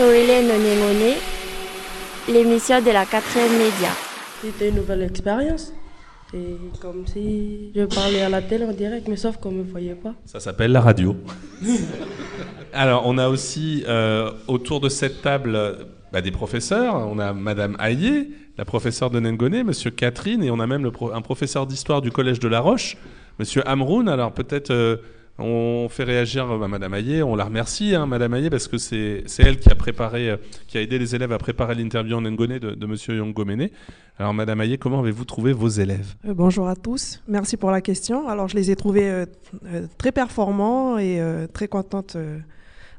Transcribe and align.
Otsoile 0.00 0.46
no 0.46 0.54
Nengone, 0.56 1.14
l'émission 2.28 2.80
de 2.80 2.90
la 2.90 3.04
quatrième 3.04 3.52
média. 3.52 3.90
C'était 4.40 4.70
une 4.70 4.76
nouvelle 4.76 5.02
expérience. 5.02 5.74
C'est 6.30 6.38
comme 6.80 7.06
si 7.06 7.70
je 7.76 7.84
parlais 7.84 8.22
à 8.22 8.30
la 8.30 8.40
télé 8.40 8.64
en 8.64 8.72
direct, 8.72 9.08
mais 9.08 9.16
sauf 9.16 9.36
qu'on 9.36 9.50
ne 9.52 9.58
me 9.58 9.62
voyait 9.62 9.94
pas. 9.94 10.14
Ça 10.24 10.40
s'appelle 10.40 10.72
la 10.72 10.80
radio. 10.80 11.16
Alors, 12.72 13.02
on 13.06 13.18
a 13.18 13.28
aussi 13.28 13.84
euh, 13.88 14.30
autour 14.48 14.80
de 14.80 14.88
cette 14.88 15.20
table 15.20 15.58
bah, 16.12 16.22
des 16.22 16.30
professeurs. 16.30 16.94
On 16.96 17.18
a 17.18 17.34
Madame 17.34 17.76
Hayé, 17.78 18.30
la 18.56 18.64
professeure 18.64 19.10
de 19.10 19.20
Nengone, 19.20 19.64
Monsieur 19.64 19.90
Catherine, 19.90 20.42
et 20.42 20.50
on 20.50 20.60
a 20.60 20.66
même 20.66 20.82
le 20.82 20.92
pro- 20.92 21.12
un 21.12 21.20
professeur 21.20 21.66
d'histoire 21.66 22.00
du 22.00 22.10
Collège 22.10 22.38
de 22.40 22.48
La 22.48 22.60
Roche, 22.60 22.96
Monsieur 23.38 23.66
Amroun. 23.68 24.08
Alors, 24.08 24.32
peut-être. 24.32 24.70
euh, 24.70 24.96
on 25.40 25.88
fait 25.88 26.04
réagir 26.04 26.50
euh, 26.50 26.68
Madame 26.68 26.94
Hayé, 26.94 27.22
on 27.22 27.34
la 27.34 27.44
remercie, 27.44 27.94
hein, 27.94 28.06
Madame 28.06 28.34
Hayé, 28.34 28.50
parce 28.50 28.68
que 28.68 28.78
c'est 28.78 29.24
elle 29.38 29.58
qui 29.58 29.70
a 29.70 29.74
préparé, 29.74 30.30
euh, 30.30 30.36
qui 30.66 30.78
a 30.78 30.82
aidé 30.82 30.98
les 30.98 31.14
élèves 31.14 31.32
à 31.32 31.38
préparer 31.38 31.74
l'interview 31.74 32.16
en 32.16 32.22
Ngone 32.22 32.58
de, 32.58 32.74
de 32.74 32.86
Monsieur 32.86 33.16
Yongomene. 33.16 33.68
Alors 34.18 34.34
Madame 34.34 34.60
Hayé, 34.60 34.76
comment 34.76 35.00
avez-vous 35.00 35.24
trouvé 35.24 35.52
vos 35.52 35.68
élèves? 35.68 36.14
Euh, 36.26 36.34
bonjour 36.34 36.68
à 36.68 36.76
tous, 36.76 37.22
merci 37.26 37.56
pour 37.56 37.70
la 37.70 37.80
question. 37.80 38.28
Alors 38.28 38.48
je 38.48 38.56
les 38.56 38.70
ai 38.70 38.76
trouvés 38.76 39.24
très 39.96 40.12
performants 40.12 40.98
et 40.98 41.20
très 41.52 41.68
contente 41.68 42.16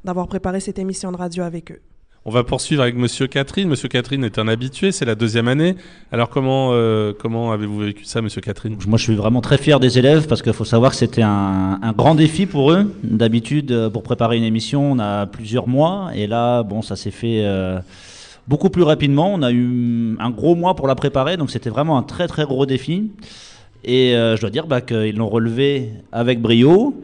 d'avoir 0.04 0.26
préparé 0.26 0.58
cette 0.60 0.78
émission 0.78 1.12
de 1.12 1.16
radio 1.16 1.44
avec 1.44 1.70
eux. 1.70 1.80
On 2.24 2.30
va 2.30 2.44
poursuivre 2.44 2.82
avec 2.82 2.94
Monsieur 2.94 3.26
Catherine. 3.26 3.68
Monsieur 3.68 3.88
Catherine 3.88 4.22
est 4.22 4.38
un 4.38 4.46
habitué, 4.46 4.92
c'est 4.92 5.04
la 5.04 5.16
deuxième 5.16 5.48
année. 5.48 5.74
Alors 6.12 6.28
comment 6.30 6.68
euh, 6.70 7.12
comment 7.18 7.50
avez-vous 7.50 7.80
vécu 7.80 8.04
ça, 8.04 8.22
Monsieur 8.22 8.40
Catherine? 8.40 8.76
Moi, 8.86 8.96
je 8.96 9.02
suis 9.02 9.16
vraiment 9.16 9.40
très 9.40 9.58
fier 9.58 9.80
des 9.80 9.98
élèves 9.98 10.28
parce 10.28 10.40
qu'il 10.40 10.52
faut 10.52 10.64
savoir 10.64 10.92
que 10.92 10.98
c'était 10.98 11.22
un, 11.22 11.80
grand 11.96 12.14
défi 12.14 12.46
pour 12.46 12.70
eux. 12.70 12.94
D'habitude, 13.02 13.72
euh, 13.72 13.90
pour 13.90 14.04
préparer 14.04 14.36
une 14.36 14.44
émission, 14.44 14.92
on 14.92 15.00
a 15.00 15.26
plusieurs 15.26 15.66
mois. 15.66 16.12
Et 16.14 16.28
là, 16.28 16.62
bon, 16.62 16.80
ça 16.80 16.94
s'est 16.94 17.10
fait 17.10 17.40
euh, 17.42 17.80
beaucoup 18.46 18.70
plus 18.70 18.84
rapidement. 18.84 19.34
On 19.34 19.42
a 19.42 19.50
eu 19.50 20.16
un 20.20 20.30
gros 20.30 20.54
mois 20.54 20.76
pour 20.76 20.86
la 20.86 20.94
préparer. 20.94 21.36
Donc, 21.36 21.50
c'était 21.50 21.70
vraiment 21.70 21.98
un 21.98 22.04
très, 22.04 22.28
très 22.28 22.44
gros 22.44 22.66
défi. 22.66 23.10
Et 23.84 24.12
je 24.12 24.40
dois 24.40 24.50
dire 24.50 24.68
bah, 24.68 24.80
qu'ils 24.80 25.16
l'ont 25.16 25.28
relevé 25.28 25.90
avec 26.12 26.40
brio. 26.40 27.02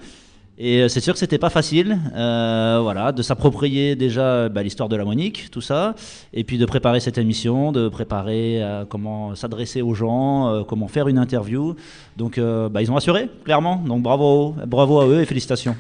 Et 0.61 0.83
euh, 0.83 0.89
c'est 0.89 1.01
sûr 1.01 1.13
que 1.13 1.21
c'était 1.21 1.39
pas 1.39 1.51
facile, 1.51 1.99
euh, 2.17 2.81
voilà, 2.83 3.13
de 3.13 3.23
s'approprier 3.23 3.95
déjà 3.95 4.49
bah, 4.49 4.65
l'histoire 4.65 4.89
de 4.89 4.97
la 4.97 5.05
Monique, 5.05 5.53
tout 5.53 5.61
ça, 5.61 5.95
et 6.35 6.43
puis 6.43 6.59
de 6.59 6.67
préparer 6.67 6.99
cette 6.99 7.17
émission, 7.17 7.71
de 7.71 7.89
préparer 7.89 8.61
euh, 8.61 8.85
comment 8.85 9.37
s'adresser 9.37 9.83
aux 9.83 9.95
gens, 9.95 10.49
euh, 10.49 10.65
comment 10.65 10.89
faire 10.89 11.07
une 11.07 11.19
interview. 11.19 11.77
Donc, 12.17 12.39
euh, 12.39 12.69
bah, 12.69 12.83
ils 12.83 12.91
ont 12.91 12.97
assuré, 12.97 13.31
clairement. 13.45 13.77
Donc, 13.77 14.03
bravo, 14.03 14.57
bravo 14.67 14.99
à 14.99 15.07
eux 15.07 15.21
et 15.21 15.27
félicitations. 15.27 15.77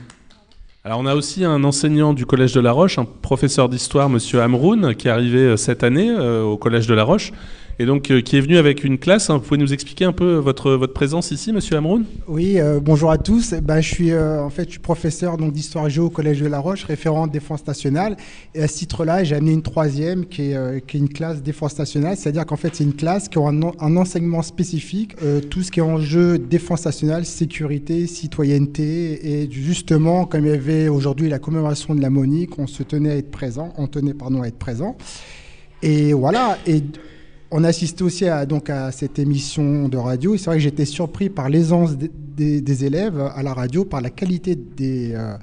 Alors 0.88 1.00
on 1.00 1.06
a 1.06 1.14
aussi 1.14 1.44
un 1.44 1.64
enseignant 1.64 2.14
du 2.14 2.24
Collège 2.24 2.54
de 2.54 2.60
La 2.60 2.72
Roche, 2.72 2.98
un 2.98 3.04
professeur 3.04 3.68
d'histoire, 3.68 4.08
Monsieur 4.08 4.40
Amroun, 4.40 4.94
qui 4.94 5.08
est 5.08 5.10
arrivé 5.10 5.40
euh, 5.40 5.56
cette 5.58 5.82
année 5.82 6.08
euh, 6.08 6.44
au 6.44 6.56
Collège 6.56 6.86
de 6.86 6.94
La 6.94 7.02
Roche, 7.02 7.32
et 7.80 7.86
donc 7.86 8.10
euh, 8.10 8.20
qui 8.20 8.36
est 8.36 8.40
venu 8.40 8.56
avec 8.56 8.82
une 8.84 8.98
classe. 8.98 9.30
hein. 9.30 9.34
Vous 9.36 9.44
pouvez 9.44 9.58
nous 9.60 9.72
expliquer 9.72 10.04
un 10.04 10.12
peu 10.12 10.34
votre 10.36 10.72
votre 10.72 10.92
présence 10.92 11.30
ici, 11.30 11.52
Monsieur 11.52 11.76
Amroun 11.76 12.04
Oui, 12.26 12.58
euh, 12.58 12.80
bonjour 12.82 13.10
à 13.10 13.18
tous. 13.18 13.54
Ben, 13.54 13.80
je 13.80 13.88
suis 13.88 14.10
euh, 14.10 14.42
en 14.42 14.50
fait 14.50 14.64
je 14.64 14.70
suis 14.72 14.78
professeur 14.80 15.36
d'histoire 15.38 15.88
géo 15.88 16.06
au 16.06 16.10
Collège 16.10 16.40
de 16.40 16.46
La 16.46 16.58
Roche, 16.58 16.84
référent 16.84 17.26
défense 17.26 17.66
nationale. 17.66 18.16
Et 18.54 18.62
à 18.62 18.68
ce 18.68 18.78
titre-là, 18.78 19.22
j'ai 19.24 19.36
amené 19.36 19.52
une 19.52 19.62
troisième 19.62 20.26
qui 20.26 20.50
est, 20.50 20.56
euh, 20.56 20.80
qui 20.80 20.96
est 20.96 21.00
une 21.00 21.08
classe 21.08 21.42
défense 21.42 21.78
nationale, 21.78 22.16
c'est-à-dire 22.16 22.46
qu'en 22.46 22.56
fait 22.56 22.74
c'est 22.74 22.84
une 22.84 22.94
classe 22.94 23.28
qui 23.28 23.38
a 23.38 23.42
un, 23.42 23.62
en- 23.62 23.72
un 23.80 23.96
enseignement 23.96 24.42
spécifique, 24.42 25.14
euh, 25.22 25.40
tout 25.40 25.62
ce 25.62 25.70
qui 25.70 25.78
est 25.80 25.82
enjeu 25.82 26.38
défense 26.38 26.84
nationale, 26.84 27.24
sécurité, 27.24 28.06
citoyenneté. 28.06 29.42
Et 29.42 29.50
justement, 29.50 30.24
comme 30.26 30.44
il 30.47 30.50
y 30.50 30.54
avait 30.54 30.88
aujourd'hui 30.88 31.28
la 31.28 31.38
commémoration 31.38 31.94
de 31.94 32.00
la 32.00 32.10
Monique, 32.10 32.58
on 32.58 32.66
se 32.66 32.82
tenait 32.82 33.10
à 33.12 33.16
être 33.16 33.30
présent, 33.30 33.72
on 33.78 33.86
tenait 33.86 34.14
pardon 34.14 34.42
à 34.42 34.48
être 34.48 34.58
présent. 34.58 34.97
Et 35.82 36.12
voilà. 36.12 36.58
Et 36.66 36.82
on 37.50 37.64
assistait 37.64 38.03
aussi 38.03 38.26
à, 38.28 38.44
donc, 38.47 38.70
à 38.70 38.92
cette 38.92 39.19
émission 39.19 39.88
de 39.88 39.97
radio. 39.97 40.36
C'est 40.36 40.47
vrai 40.47 40.56
que 40.56 40.62
j'étais 40.62 40.84
surpris 40.84 41.31
par 41.31 41.48
l'aisance 41.48 41.97
des, 41.97 42.84
élèves 42.84 43.20
à 43.34 43.42
la 43.42 43.53
radio, 43.54 43.84
par 43.84 44.00
la 44.00 44.10
qualité 44.10 44.54
des, 44.54 45.12
euh, 45.14 45.34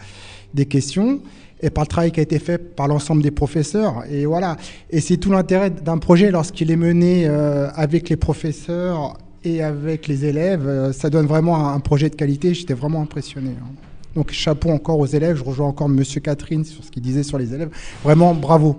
des 0.54 0.66
questions 0.66 1.20
et 1.62 1.70
par 1.70 1.84
le 1.84 1.88
travail 1.88 2.12
qui 2.12 2.20
a 2.20 2.24
été 2.24 2.40
fait 2.40 2.58
par 2.58 2.88
l'ensemble 2.88 3.22
des 3.24 3.32
professeurs. 3.32 4.04
Et 4.10 4.26
voilà. 4.26 4.56
Et 4.92 5.02
c'est 5.02 5.18
tout 5.18 5.32
l'intérêt 5.32 5.70
d'un 5.72 5.98
projet 5.98 6.32
lorsqu'il 6.32 6.70
est 6.72 6.76
mené 6.76 7.26
euh, 7.28 7.70
avec 7.76 8.10
les 8.10 8.16
professeurs 8.18 9.18
et 9.44 9.62
avec 9.64 10.08
les 10.08 10.26
élèves. 10.26 10.68
euh, 10.68 10.94
ça 10.94 11.10
donne 11.10 11.26
vraiment 11.26 11.58
un, 11.58 11.74
un 11.74 11.80
projet 11.80 12.10
de 12.10 12.16
qualité. 12.16 12.54
J'étais 12.54 12.74
vraiment 12.74 13.02
impressionné. 13.02 13.52
hein. 13.52 13.74
Donc 14.16 14.32
chapeau 14.32 14.70
encore 14.70 15.00
aux 15.00 15.06
élèves. 15.08 15.38
Je 15.38 15.44
rejoins 15.44 15.68
encore 15.68 15.90
Monsieur 15.90 16.22
Catherine 16.22 16.64
sur 16.64 16.84
ce 16.84 16.92
qu'il 16.92 17.02
disait 17.04 17.24
sur 17.24 17.38
les 17.38 17.54
élèves. 17.54 17.70
Vraiment 18.04 18.34
bravo. 18.34 18.78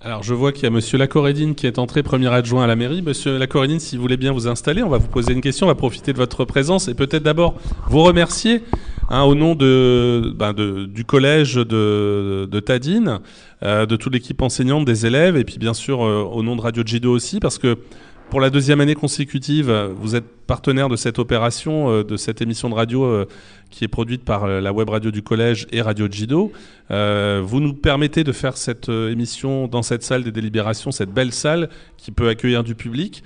Alors 0.00 0.22
je 0.22 0.32
vois 0.32 0.52
qu'il 0.52 0.62
y 0.62 0.66
a 0.66 0.70
Monsieur 0.70 0.96
Lacorédine 0.96 1.56
qui 1.56 1.66
est 1.66 1.78
entré 1.78 2.04
premier 2.04 2.28
adjoint 2.32 2.62
à 2.62 2.66
la 2.68 2.76
mairie. 2.76 3.02
Monsieur 3.02 3.36
Lacorédine, 3.36 3.80
si 3.80 3.96
vous 3.96 4.02
voulez 4.02 4.16
bien 4.16 4.30
vous 4.32 4.46
installer, 4.46 4.84
on 4.84 4.88
va 4.88 4.98
vous 4.98 5.08
poser 5.08 5.32
une 5.32 5.40
question, 5.40 5.66
on 5.66 5.70
va 5.70 5.74
profiter 5.74 6.12
de 6.12 6.18
votre 6.18 6.44
présence 6.44 6.86
et 6.86 6.94
peut-être 6.94 7.24
d'abord 7.24 7.56
vous 7.88 8.04
remercier 8.04 8.62
hein, 9.10 9.22
au 9.22 9.34
nom 9.34 9.56
ben, 9.56 10.52
de- 10.52 10.86
du 10.86 11.04
collège 11.04 11.54
de, 11.56 12.60
Tadine, 12.64 13.18
euh, 13.64 13.86
de 13.86 13.96
toute 13.96 14.12
l'équipe 14.12 14.40
enseignante, 14.40 14.84
des 14.84 15.04
élèves 15.04 15.36
et 15.36 15.42
puis 15.44 15.58
bien 15.58 15.74
sûr 15.74 16.04
euh, 16.04 16.22
au 16.22 16.44
nom 16.44 16.54
de 16.54 16.60
Radio 16.60 16.84
Jido 16.86 17.10
aussi 17.12 17.40
parce 17.40 17.58
que 17.58 17.76
pour 18.30 18.40
la 18.40 18.50
deuxième 18.50 18.80
année 18.82 18.94
consécutive, 18.94 19.70
vous 19.96 20.14
êtes 20.14 20.24
partenaire 20.46 20.88
de 20.90 20.96
cette 20.96 21.18
opération, 21.18 21.90
euh, 21.90 22.04
de 22.04 22.16
cette 22.16 22.40
émission 22.42 22.68
de 22.70 22.74
radio 22.74 23.04
euh, 23.04 23.26
qui 23.70 23.84
est 23.84 23.88
produite 23.88 24.22
par 24.24 24.44
euh, 24.44 24.60
la 24.60 24.72
web 24.72 24.88
radio 24.90 25.10
du 25.10 25.22
collège 25.22 25.66
et 25.72 25.80
Radio 25.82 26.06
Jido. 26.10 26.52
Vous 26.90 27.60
nous 27.60 27.72
permettez 27.74 28.24
de 28.24 28.32
faire 28.32 28.56
cette 28.56 28.88
émission 28.88 29.66
dans 29.66 29.82
cette 29.82 30.02
salle 30.02 30.24
des 30.24 30.32
délibérations, 30.32 30.90
cette 30.90 31.10
belle 31.12 31.32
salle 31.32 31.68
qui 31.98 32.12
peut 32.12 32.28
accueillir 32.28 32.64
du 32.64 32.74
public. 32.74 33.22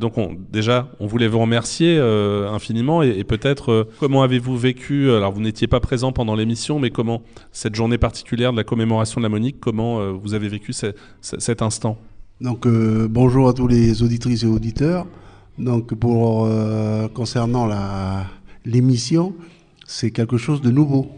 Donc 0.00 0.18
on, 0.18 0.36
déjà, 0.50 0.90
on 1.00 1.06
voulait 1.06 1.28
vous 1.28 1.38
remercier 1.38 1.98
infiniment 1.98 3.02
et, 3.02 3.24
peut-être 3.24 3.88
comment 3.98 4.22
avez-vous 4.22 4.58
vécu, 4.58 5.10
alors 5.10 5.32
vous 5.32 5.40
n'étiez 5.40 5.66
pas 5.68 5.80
présent 5.80 6.12
pendant 6.12 6.34
l'émission, 6.34 6.78
mais 6.78 6.90
comment 6.90 7.22
cette 7.50 7.74
journée 7.74 7.96
particulière 7.98 8.52
de 8.52 8.58
la 8.58 8.64
commémoration 8.64 9.20
de 9.22 9.24
la 9.24 9.30
Monique, 9.30 9.56
comment 9.58 10.12
vous 10.12 10.34
avez 10.34 10.48
vécu 10.48 10.74
ce- 10.74 10.92
ce- 11.22 11.38
cet 11.40 11.62
instant? 11.62 11.96
Donc 12.40 12.66
euh, 12.66 13.08
bonjour 13.10 13.48
à 13.48 13.52
tous 13.52 13.66
les 13.66 14.00
auditrices 14.00 14.44
et 14.44 14.46
auditeurs. 14.46 15.08
Donc 15.58 15.92
pour 15.94 16.46
euh, 16.46 17.08
concernant 17.08 17.66
la 17.66 18.26
l'émission, 18.64 19.34
c'est 19.88 20.12
quelque 20.12 20.36
chose 20.36 20.60
de 20.60 20.70
nouveau 20.70 21.10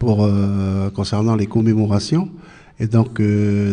pour 0.00 0.24
euh, 0.24 0.90
concernant 0.90 1.36
les 1.36 1.46
commémorations. 1.46 2.28
Et 2.80 2.88
donc 2.88 3.22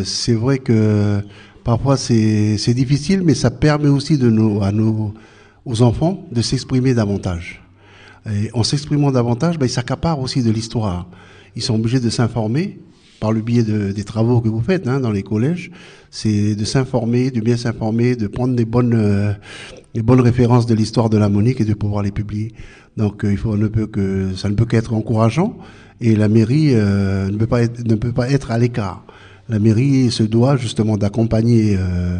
c'est 0.04 0.34
vrai 0.34 0.58
que 0.58 1.20
parfois 1.64 1.96
c'est 1.96 2.56
c'est 2.56 2.74
difficile, 2.74 3.22
mais 3.24 3.34
ça 3.34 3.50
permet 3.50 3.88
aussi 3.88 4.16
de 4.16 4.30
nos 4.30 4.62
à 4.62 4.70
nos 4.70 5.12
aux 5.64 5.82
enfants 5.82 6.24
de 6.30 6.40
s'exprimer 6.40 6.94
davantage. 6.94 7.64
Et 8.30 8.48
en 8.52 8.62
s'exprimant 8.62 9.10
davantage, 9.10 9.58
ben, 9.58 9.66
ils 9.66 9.70
s'accaparent 9.70 10.20
aussi 10.20 10.40
de 10.40 10.52
l'histoire. 10.52 11.08
Ils 11.56 11.62
sont 11.62 11.74
obligés 11.74 11.98
de 11.98 12.10
s'informer 12.10 12.78
par 13.20 13.32
le 13.32 13.40
biais 13.42 13.62
de- 13.62 13.92
des 13.92 14.04
travaux 14.04 14.40
que 14.40 14.48
vous 14.48 14.62
faites 14.62 14.88
hein, 14.88 14.98
dans 15.00 15.10
les 15.12 15.22
collèges. 15.22 15.70
C'est 16.10 16.54
de 16.56 16.64
s'informer, 16.64 17.30
de 17.30 17.40
bien 17.40 17.56
s'informer, 17.56 18.16
de 18.16 18.26
prendre 18.26 18.54
des 18.56 18.64
bonnes, 18.64 18.94
euh, 18.94 19.32
des 19.94 20.02
bonnes 20.02 20.20
références 20.20 20.66
de 20.66 20.74
l'histoire 20.74 21.10
de 21.10 21.18
la 21.18 21.28
Monique 21.28 21.60
et 21.60 21.64
de 21.64 21.74
pouvoir 21.74 22.02
les 22.02 22.10
publier. 22.10 22.52
Donc 22.96 23.24
euh, 23.24 23.30
il 23.32 23.36
faut, 23.38 23.56
ne 23.56 23.68
peut 23.68 23.86
que, 23.86 24.34
ça 24.34 24.48
ne 24.48 24.54
peut 24.54 24.64
qu'être 24.66 24.94
encourageant. 24.94 25.56
Et 26.00 26.16
la 26.16 26.28
mairie 26.28 26.70
euh, 26.74 27.30
ne, 27.30 27.36
peut 27.36 27.46
pas 27.46 27.62
être, 27.62 27.86
ne 27.86 27.94
peut 27.94 28.12
pas 28.12 28.30
être 28.30 28.50
à 28.50 28.58
l'écart. 28.58 29.04
La 29.48 29.58
mairie 29.58 30.10
se 30.10 30.22
doit 30.22 30.56
justement 30.56 30.96
d'accompagner 30.96 31.76
euh, 31.78 32.18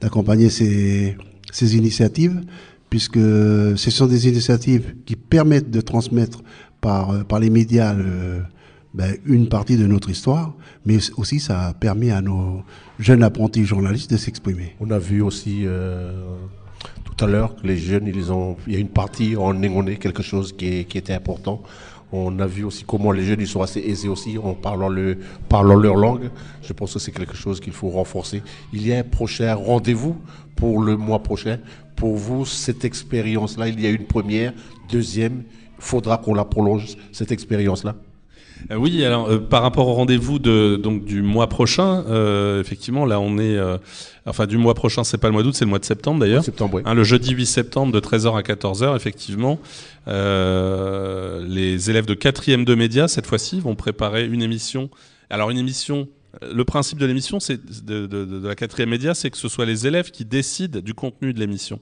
d'accompagner 0.00 0.48
ces, 0.50 1.16
ces 1.52 1.76
initiatives, 1.76 2.40
puisque 2.88 3.18
ce 3.18 3.90
sont 3.90 4.06
des 4.06 4.26
initiatives 4.28 4.94
qui 5.06 5.14
permettent 5.14 5.70
de 5.70 5.80
transmettre 5.82 6.42
par, 6.80 7.10
euh, 7.10 7.22
par 7.22 7.38
les 7.38 7.50
médias 7.50 7.92
le- 7.94 8.42
ben, 8.92 9.16
une 9.24 9.48
partie 9.48 9.76
de 9.76 9.86
notre 9.86 10.10
histoire, 10.10 10.52
mais 10.84 10.98
aussi 11.16 11.38
ça 11.38 11.74
permet 11.78 12.10
à 12.10 12.20
nos 12.20 12.62
jeunes 12.98 13.22
apprentis 13.22 13.64
journalistes 13.64 14.10
de 14.10 14.16
s'exprimer. 14.16 14.74
On 14.80 14.90
a 14.90 14.98
vu 14.98 15.22
aussi 15.22 15.60
euh, 15.64 16.12
tout 17.04 17.24
à 17.24 17.28
l'heure 17.28 17.54
que 17.54 17.66
les 17.66 17.76
jeunes, 17.76 18.08
ils 18.08 18.32
ont, 18.32 18.56
il 18.66 18.72
y 18.72 18.76
a 18.76 18.80
une 18.80 18.88
partie 18.88 19.36
en 19.36 19.54
négoné, 19.54 19.96
quelque 19.96 20.22
chose 20.22 20.52
qui, 20.52 20.66
était 20.66 21.12
important. 21.12 21.62
On 22.12 22.36
a 22.40 22.46
vu 22.46 22.64
aussi 22.64 22.82
comment 22.84 23.12
les 23.12 23.22
jeunes, 23.22 23.40
ils 23.40 23.46
sont 23.46 23.62
assez 23.62 23.78
aisés 23.78 24.08
aussi 24.08 24.36
en 24.38 24.54
parlant, 24.54 24.90
parlant 25.48 25.76
leur 25.76 25.94
langue. 25.94 26.28
Je 26.60 26.72
pense 26.72 26.94
que 26.94 26.98
c'est 26.98 27.12
quelque 27.12 27.36
chose 27.36 27.60
qu'il 27.60 27.72
faut 27.72 27.90
renforcer. 27.90 28.42
Il 28.72 28.84
y 28.84 28.92
a 28.92 28.98
un 28.98 29.04
prochain 29.04 29.54
rendez-vous 29.54 30.16
pour 30.56 30.82
le 30.82 30.96
mois 30.96 31.22
prochain. 31.22 31.58
Pour 31.94 32.16
vous, 32.16 32.44
cette 32.44 32.84
expérience-là, 32.84 33.68
il 33.68 33.80
y 33.80 33.86
a 33.86 33.90
une 33.90 34.06
première, 34.06 34.52
deuxième. 34.90 35.44
Faudra 35.78 36.18
qu'on 36.18 36.34
la 36.34 36.44
prolonge, 36.44 36.96
cette 37.12 37.30
expérience-là. 37.30 37.94
Euh, 38.70 38.76
oui, 38.76 39.04
alors 39.04 39.28
euh, 39.28 39.38
par 39.38 39.62
rapport 39.62 39.88
au 39.88 39.94
rendez-vous 39.94 40.38
de 40.38 40.76
donc 40.76 41.04
du 41.04 41.22
mois 41.22 41.48
prochain, 41.48 42.04
euh, 42.08 42.60
effectivement, 42.60 43.04
là 43.04 43.20
on 43.20 43.38
est, 43.38 43.58
enfin 44.26 44.46
du 44.46 44.58
mois 44.58 44.74
prochain, 44.74 45.04
c'est 45.04 45.18
pas 45.18 45.28
le 45.28 45.32
mois 45.32 45.42
d'août, 45.42 45.54
c'est 45.54 45.64
le 45.64 45.70
mois 45.70 45.78
de 45.78 45.84
septembre 45.84 46.20
d'ailleurs. 46.20 46.44
Septembre, 46.44 46.76
oui. 46.76 46.82
Hein, 46.84 46.94
le 46.94 47.04
jeudi 47.04 47.32
8 47.32 47.46
septembre 47.46 47.92
de 47.92 48.00
13h 48.00 48.36
à 48.36 48.42
14h, 48.42 48.96
effectivement, 48.96 49.58
les 50.06 51.90
élèves 51.90 52.06
de 52.06 52.14
quatrième 52.14 52.64
de 52.64 52.74
médias 52.74 53.08
cette 53.08 53.26
fois-ci 53.26 53.60
vont 53.60 53.74
préparer 53.74 54.26
une 54.26 54.42
émission. 54.42 54.90
Alors 55.30 55.50
une 55.50 55.58
émission 55.58 56.08
le 56.42 56.64
principe 56.64 56.98
de 56.98 57.06
l'émission, 57.06 57.40
c'est 57.40 57.84
de, 57.84 58.06
de, 58.06 58.24
de, 58.24 58.46
la 58.46 58.54
quatrième 58.54 58.90
média, 58.90 59.14
c'est 59.14 59.30
que 59.30 59.36
ce 59.36 59.48
soit 59.48 59.66
les 59.66 59.88
élèves 59.88 60.12
qui 60.12 60.24
décident 60.24 60.78
du 60.78 60.94
contenu 60.94 61.32
de 61.32 61.40
l'émission. 61.40 61.80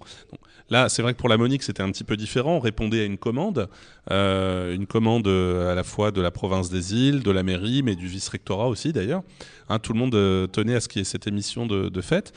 Là, 0.70 0.88
c'est 0.88 1.02
vrai 1.02 1.14
que 1.14 1.18
pour 1.18 1.28
la 1.28 1.36
Monique, 1.36 1.62
c'était 1.62 1.82
un 1.82 1.90
petit 1.90 2.04
peu 2.04 2.16
différent. 2.16 2.56
On 2.56 2.60
répondait 2.60 3.00
à 3.00 3.04
une 3.04 3.18
commande, 3.18 3.68
euh, 4.10 4.74
une 4.74 4.86
commande 4.86 5.26
à 5.26 5.74
la 5.74 5.82
fois 5.82 6.10
de 6.10 6.20
la 6.20 6.30
province 6.30 6.70
des 6.70 6.94
îles, 6.94 7.22
de 7.22 7.30
la 7.30 7.42
mairie, 7.42 7.82
mais 7.82 7.96
du 7.96 8.06
vice-rectorat 8.06 8.68
aussi 8.68 8.92
d'ailleurs. 8.92 9.22
Hein, 9.68 9.78
tout 9.78 9.92
le 9.92 9.98
monde 9.98 10.14
euh, 10.14 10.46
tenait 10.46 10.74
à 10.74 10.80
ce 10.80 10.88
qu'il 10.88 11.00
y 11.00 11.02
ait 11.02 11.04
cette 11.04 11.26
émission 11.26 11.66
de, 11.66 12.00
fête. 12.00 12.32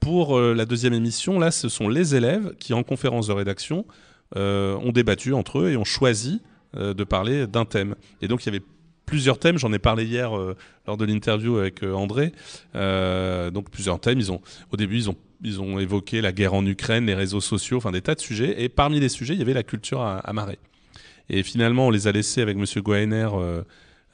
Pour 0.00 0.36
euh, 0.36 0.54
la 0.54 0.64
deuxième 0.64 0.94
émission, 0.94 1.38
là, 1.38 1.50
ce 1.50 1.68
sont 1.68 1.88
les 1.88 2.14
élèves 2.14 2.54
qui, 2.58 2.74
en 2.74 2.82
conférence 2.82 3.28
de 3.28 3.32
rédaction, 3.32 3.84
euh, 4.36 4.76
ont 4.76 4.92
débattu 4.92 5.34
entre 5.34 5.60
eux 5.60 5.70
et 5.70 5.76
ont 5.76 5.84
choisi 5.84 6.40
euh, 6.76 6.94
de 6.94 7.04
parler 7.04 7.46
d'un 7.46 7.64
thème. 7.64 7.94
Et 8.20 8.28
donc, 8.28 8.44
il 8.44 8.46
y 8.46 8.56
avait 8.56 8.64
plusieurs 9.06 9.38
thèmes. 9.38 9.58
J'en 9.58 9.72
ai 9.72 9.78
parlé 9.78 10.04
hier 10.04 10.36
euh, 10.36 10.56
lors 10.86 10.96
de 10.96 11.04
l'interview 11.04 11.58
avec 11.58 11.82
euh, 11.82 11.92
André. 11.92 12.32
Euh, 12.74 13.50
donc 13.50 13.70
plusieurs 13.70 14.00
thèmes. 14.00 14.18
Ils 14.18 14.32
ont, 14.32 14.40
au 14.72 14.76
début, 14.76 14.96
ils 14.96 15.10
ont, 15.10 15.16
ils 15.42 15.60
ont 15.60 15.78
évoqué 15.78 16.20
la 16.20 16.32
guerre 16.32 16.54
en 16.54 16.64
Ukraine, 16.64 17.06
les 17.06 17.14
réseaux 17.14 17.40
sociaux, 17.40 17.76
enfin 17.78 17.90
des 17.90 18.02
tas 18.02 18.14
de 18.14 18.20
sujets. 18.20 18.62
Et 18.62 18.68
parmi 18.68 19.00
les 19.00 19.08
sujets, 19.08 19.34
il 19.34 19.38
y 19.38 19.42
avait 19.42 19.54
la 19.54 19.62
culture 19.62 20.00
à, 20.00 20.18
à 20.18 20.32
Marais. 20.32 20.58
Et 21.28 21.42
finalement, 21.42 21.88
on 21.88 21.90
les 21.90 22.06
a 22.06 22.12
laissés 22.12 22.42
avec 22.42 22.56
Monsieur 22.56 22.82
Guainer 22.82 23.28
euh, 23.34 23.62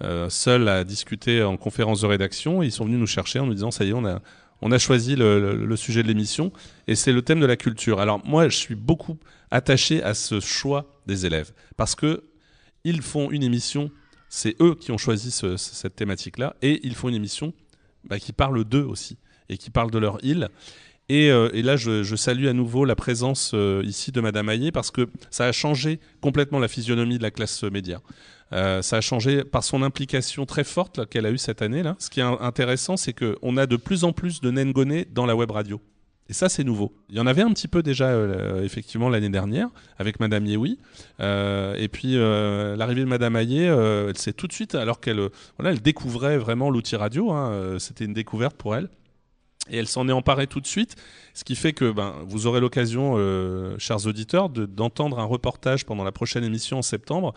euh, 0.02 0.30
seuls 0.30 0.68
à 0.68 0.84
discuter 0.84 1.42
en 1.42 1.56
conférence 1.56 2.00
de 2.02 2.06
rédaction. 2.06 2.62
Et 2.62 2.66
ils 2.66 2.72
sont 2.72 2.84
venus 2.84 2.98
nous 2.98 3.06
chercher 3.06 3.38
en 3.38 3.46
nous 3.46 3.54
disant 3.54 3.70
ça 3.70 3.84
y 3.84 3.90
est, 3.90 3.92
on 3.92 4.04
a, 4.04 4.20
on 4.62 4.72
a 4.72 4.78
choisi 4.78 5.16
le, 5.16 5.74
sujet 5.76 6.02
de 6.02 6.08
l'émission 6.08 6.52
et 6.86 6.94
c'est 6.94 7.12
le 7.12 7.22
thème 7.22 7.40
de 7.40 7.46
la 7.46 7.56
culture. 7.56 8.00
Alors 8.00 8.24
moi, 8.26 8.48
je 8.48 8.56
suis 8.56 8.74
beaucoup 8.74 9.18
attaché 9.50 10.02
à 10.02 10.14
ce 10.14 10.40
choix 10.40 10.86
des 11.06 11.26
élèves 11.26 11.52
parce 11.76 11.94
que 11.94 12.24
ils 12.84 13.02
font 13.02 13.30
une 13.30 13.42
émission 13.42 13.90
c'est 14.28 14.60
eux 14.60 14.74
qui 14.74 14.92
ont 14.92 14.98
choisi 14.98 15.30
ce, 15.30 15.56
cette 15.56 15.96
thématique-là, 15.96 16.54
et 16.62 16.86
ils 16.86 16.94
font 16.94 17.08
une 17.08 17.14
émission 17.14 17.54
bah, 18.04 18.18
qui 18.18 18.32
parle 18.32 18.64
d'eux 18.64 18.82
aussi, 18.82 19.16
et 19.48 19.56
qui 19.56 19.70
parle 19.70 19.90
de 19.90 19.98
leur 19.98 20.22
île. 20.24 20.48
Et, 21.08 21.30
euh, 21.30 21.48
et 21.54 21.62
là, 21.62 21.76
je, 21.76 22.16
salue 22.16 22.46
à 22.46 22.52
nouveau 22.52 22.84
la 22.84 22.94
présence 22.94 23.52
euh, 23.54 23.82
ici 23.84 24.12
de 24.12 24.20
Madame 24.20 24.48
Hayé, 24.50 24.72
parce 24.72 24.90
que 24.90 25.08
ça 25.30 25.46
a 25.46 25.52
changé 25.52 26.00
complètement 26.20 26.58
la 26.58 26.68
physionomie 26.68 27.18
de 27.18 27.22
la 27.22 27.30
classe 27.30 27.62
média. 27.64 28.00
Euh, 28.52 28.82
ça 28.82 28.98
a 28.98 29.00
changé 29.00 29.44
par 29.44 29.64
son 29.64 29.82
implication 29.82 30.46
très 30.46 30.64
forte 30.64 31.08
qu'elle 31.08 31.26
a 31.26 31.30
eue 31.30 31.38
cette 31.38 31.62
année. 31.62 31.82
Là. 31.82 31.96
Ce 31.98 32.10
qui 32.10 32.20
est 32.20 32.22
intéressant, 32.22 32.96
c'est 32.96 33.14
qu'on 33.14 33.56
a 33.56 33.66
de 33.66 33.76
plus 33.76 34.04
en 34.04 34.12
plus 34.12 34.40
de 34.40 34.50
Nengone 34.50 35.04
dans 35.12 35.26
la 35.26 35.34
web 35.34 35.50
radio. 35.50 35.80
Et 36.30 36.34
ça, 36.34 36.50
c'est 36.50 36.64
nouveau. 36.64 36.94
Il 37.08 37.16
y 37.16 37.20
en 37.20 37.26
avait 37.26 37.40
un 37.40 37.50
petit 37.52 37.68
peu 37.68 37.82
déjà, 37.82 38.12
effectivement, 38.62 39.08
l'année 39.08 39.30
dernière, 39.30 39.68
avec 39.98 40.20
Madame 40.20 40.44
Yewi. 40.44 40.78
Et 41.20 41.88
puis, 41.90 42.16
l'arrivée 42.16 43.00
de 43.00 43.06
Madame 43.06 43.34
Hayé, 43.34 43.64
elle 43.64 44.18
s'est 44.18 44.34
tout 44.34 44.46
de 44.46 44.52
suite, 44.52 44.74
alors 44.74 45.00
qu'elle 45.00 45.20
voilà, 45.56 45.70
elle 45.72 45.80
découvrait 45.80 46.36
vraiment 46.36 46.68
l'outil 46.68 46.96
radio, 46.96 47.30
hein, 47.30 47.76
c'était 47.78 48.04
une 48.04 48.12
découverte 48.12 48.56
pour 48.56 48.76
elle. 48.76 48.90
Et 49.70 49.78
elle 49.78 49.88
s'en 49.88 50.08
est 50.08 50.12
emparée 50.12 50.46
tout 50.46 50.60
de 50.60 50.66
suite, 50.66 50.96
ce 51.34 51.44
qui 51.44 51.56
fait 51.56 51.72
que 51.72 51.90
ben, 51.90 52.14
vous 52.26 52.46
aurez 52.46 52.60
l'occasion, 52.60 53.16
chers 53.78 54.06
auditeurs, 54.06 54.48
d'entendre 54.48 55.18
un 55.18 55.24
reportage 55.24 55.84
pendant 55.84 56.04
la 56.04 56.12
prochaine 56.12 56.44
émission 56.44 56.78
en 56.78 56.82
septembre, 56.82 57.34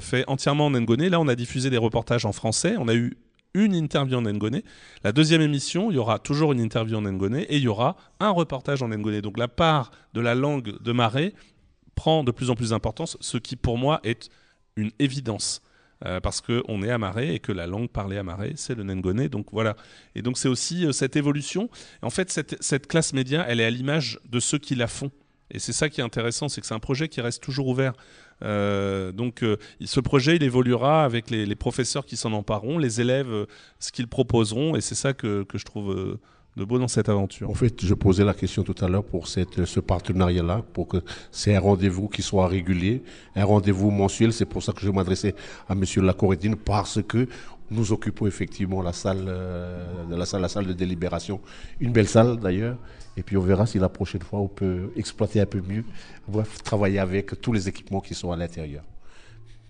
fait 0.00 0.24
entièrement 0.26 0.66
en 0.66 0.70
Ngone. 0.70 1.08
Là, 1.08 1.20
on 1.20 1.28
a 1.28 1.34
diffusé 1.34 1.70
des 1.70 1.78
reportages 1.78 2.24
en 2.24 2.32
français. 2.32 2.74
On 2.78 2.88
a 2.88 2.94
eu 2.94 3.16
une 3.54 3.74
interview 3.74 4.18
en 4.18 4.22
Ngone. 4.22 4.60
La 5.02 5.12
deuxième 5.12 5.40
émission, 5.40 5.90
il 5.90 5.94
y 5.94 5.98
aura 5.98 6.18
toujours 6.18 6.52
une 6.52 6.60
interview 6.60 6.98
en 6.98 7.02
Ngone 7.02 7.36
et 7.36 7.56
il 7.56 7.62
y 7.62 7.68
aura 7.68 7.96
un 8.20 8.30
reportage 8.30 8.82
en 8.82 8.88
Ngone. 8.88 9.20
Donc 9.20 9.38
la 9.38 9.48
part 9.48 9.90
de 10.12 10.20
la 10.20 10.34
langue 10.34 10.80
de 10.82 10.92
Marais 10.92 11.32
prend 11.94 12.22
de 12.22 12.30
plus 12.30 12.50
en 12.50 12.54
plus 12.54 12.70
d'importance, 12.70 13.16
ce 13.20 13.38
qui 13.38 13.56
pour 13.56 13.78
moi 13.78 14.00
est 14.04 14.28
une 14.76 14.90
évidence. 14.98 15.62
Euh, 16.04 16.20
parce 16.20 16.42
qu'on 16.42 16.82
est 16.82 16.98
Marais 16.98 17.34
et 17.34 17.38
que 17.38 17.52
la 17.52 17.66
langue 17.66 17.88
parlée 17.88 18.22
Marais, 18.22 18.52
c'est 18.56 18.74
le 18.74 18.84
Ngone. 18.84 19.28
Donc 19.28 19.46
voilà. 19.52 19.76
Et 20.14 20.20
donc 20.20 20.36
c'est 20.36 20.48
aussi 20.48 20.84
euh, 20.84 20.92
cette 20.92 21.16
évolution. 21.16 21.70
En 22.02 22.10
fait, 22.10 22.30
cette, 22.30 22.86
classe 22.86 23.14
média, 23.14 23.46
elle 23.48 23.60
est 23.60 23.64
à 23.64 23.70
l'image 23.70 24.18
de 24.28 24.38
ceux 24.38 24.58
qui 24.58 24.74
la 24.74 24.88
font. 24.88 25.10
Et 25.50 25.58
c'est 25.58 25.72
ça 25.72 25.88
qui 25.88 26.00
est 26.00 26.04
intéressant, 26.04 26.48
c'est 26.48 26.60
que 26.60 26.66
c'est 26.66 26.74
un 26.74 26.80
projet 26.80 27.08
qui 27.08 27.20
reste 27.20 27.42
toujours 27.42 27.68
ouvert. 27.68 27.94
Euh, 28.42 29.12
donc 29.12 29.44
ce 29.84 30.00
projet, 30.00 30.36
il 30.36 30.42
évoluera 30.42 31.04
avec 31.04 31.30
les, 31.30 31.54
professeurs 31.54 32.04
qui 32.04 32.16
s'en 32.16 32.32
empareront, 32.32 32.78
les 32.78 33.00
élèves, 33.00 33.46
ce 33.78 33.92
qu'ils 33.92 34.08
proposeront, 34.08 34.74
et 34.74 34.80
c'est 34.80 34.96
ça 34.96 35.14
que, 35.14 35.46
je 35.54 35.64
trouve 35.64 36.18
de 36.56 36.64
beau 36.64 36.78
dans 36.78 36.88
cette 36.88 37.08
aventure. 37.08 37.50
En 37.50 37.54
fait, 37.54 37.84
je 37.84 37.94
posais 37.94 38.24
la 38.24 38.32
question 38.32 38.62
tout 38.62 38.74
à 38.82 38.88
l'heure 38.88 39.04
pour 39.04 39.28
cette, 39.28 39.64
ce 39.66 39.78
partenariat-là, 39.80 40.64
pour 40.72 40.88
que 40.88 40.98
c'est 41.30 41.54
un 41.54 41.60
rendez-vous 41.60 42.08
qui 42.08 42.22
soit 42.22 42.48
régulier, 42.48 43.02
un 43.34 43.44
rendez-vous 43.44 43.90
mensuel. 43.90 44.32
C'est 44.32 44.46
pour 44.46 44.62
ça 44.62 44.72
que 44.72 44.80
je 44.80 44.90
m'adressais 44.90 45.34
à 45.68 45.74
Monsieur 45.74 46.00
Lacorédine, 46.00 46.56
parce 46.56 47.02
que 47.02 47.28
nous 47.70 47.92
occupons 47.92 48.26
effectivement 48.26 48.80
la 48.80 48.92
salle, 48.92 49.24
euh, 49.26 50.04
la 50.08 50.24
salle, 50.24 50.40
la 50.40 50.48
salle 50.48 50.66
de 50.66 50.72
délibération, 50.72 51.40
une 51.80 51.92
belle 51.92 52.08
salle 52.08 52.38
d'ailleurs. 52.38 52.76
Et 53.18 53.22
puis 53.22 53.36
on 53.36 53.40
verra 53.40 53.66
si 53.66 53.78
la 53.78 53.88
prochaine 53.88 54.22
fois 54.22 54.40
on 54.40 54.48
peut 54.48 54.90
exploiter 54.96 55.40
un 55.40 55.46
peu 55.46 55.60
mieux, 55.60 55.84
travailler 56.64 56.98
avec 56.98 57.40
tous 57.40 57.52
les 57.52 57.68
équipements 57.68 58.00
qui 58.00 58.14
sont 58.14 58.30
à 58.30 58.36
l'intérieur. 58.36 58.82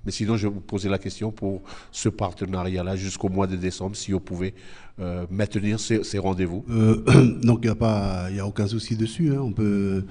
Mais 0.06 0.12
sinon, 0.12 0.37
je 0.37 0.47
vais 0.47 0.55
vous 0.55 0.61
poser 0.61 0.88
la 0.88 0.99
question 0.99 1.32
pour 1.32 1.62
ce 1.91 2.08
partenariat-là 2.08 2.94
jusqu'au 2.94 3.29
mois 3.29 3.49
de 3.49 3.56
décembre, 3.56 3.97
si 3.97 4.14
on 4.14 4.20
pouvait 4.20 4.55
euh, 5.00 5.26
maintenir 5.31 5.81
ces, 5.81 6.19
rendez-vous. 6.19 6.64
Euh, 6.70 7.03
donc 7.43 7.58
il 7.62 7.67
n'y 7.67 7.73
a 7.73 7.75
pas, 7.75 8.26
a 8.26 8.47
aucun 8.47 8.69
souci 8.69 8.97
dessus. 8.97 9.32
Hein. 9.35 9.41
On 9.41 9.50
peut, 9.50 10.05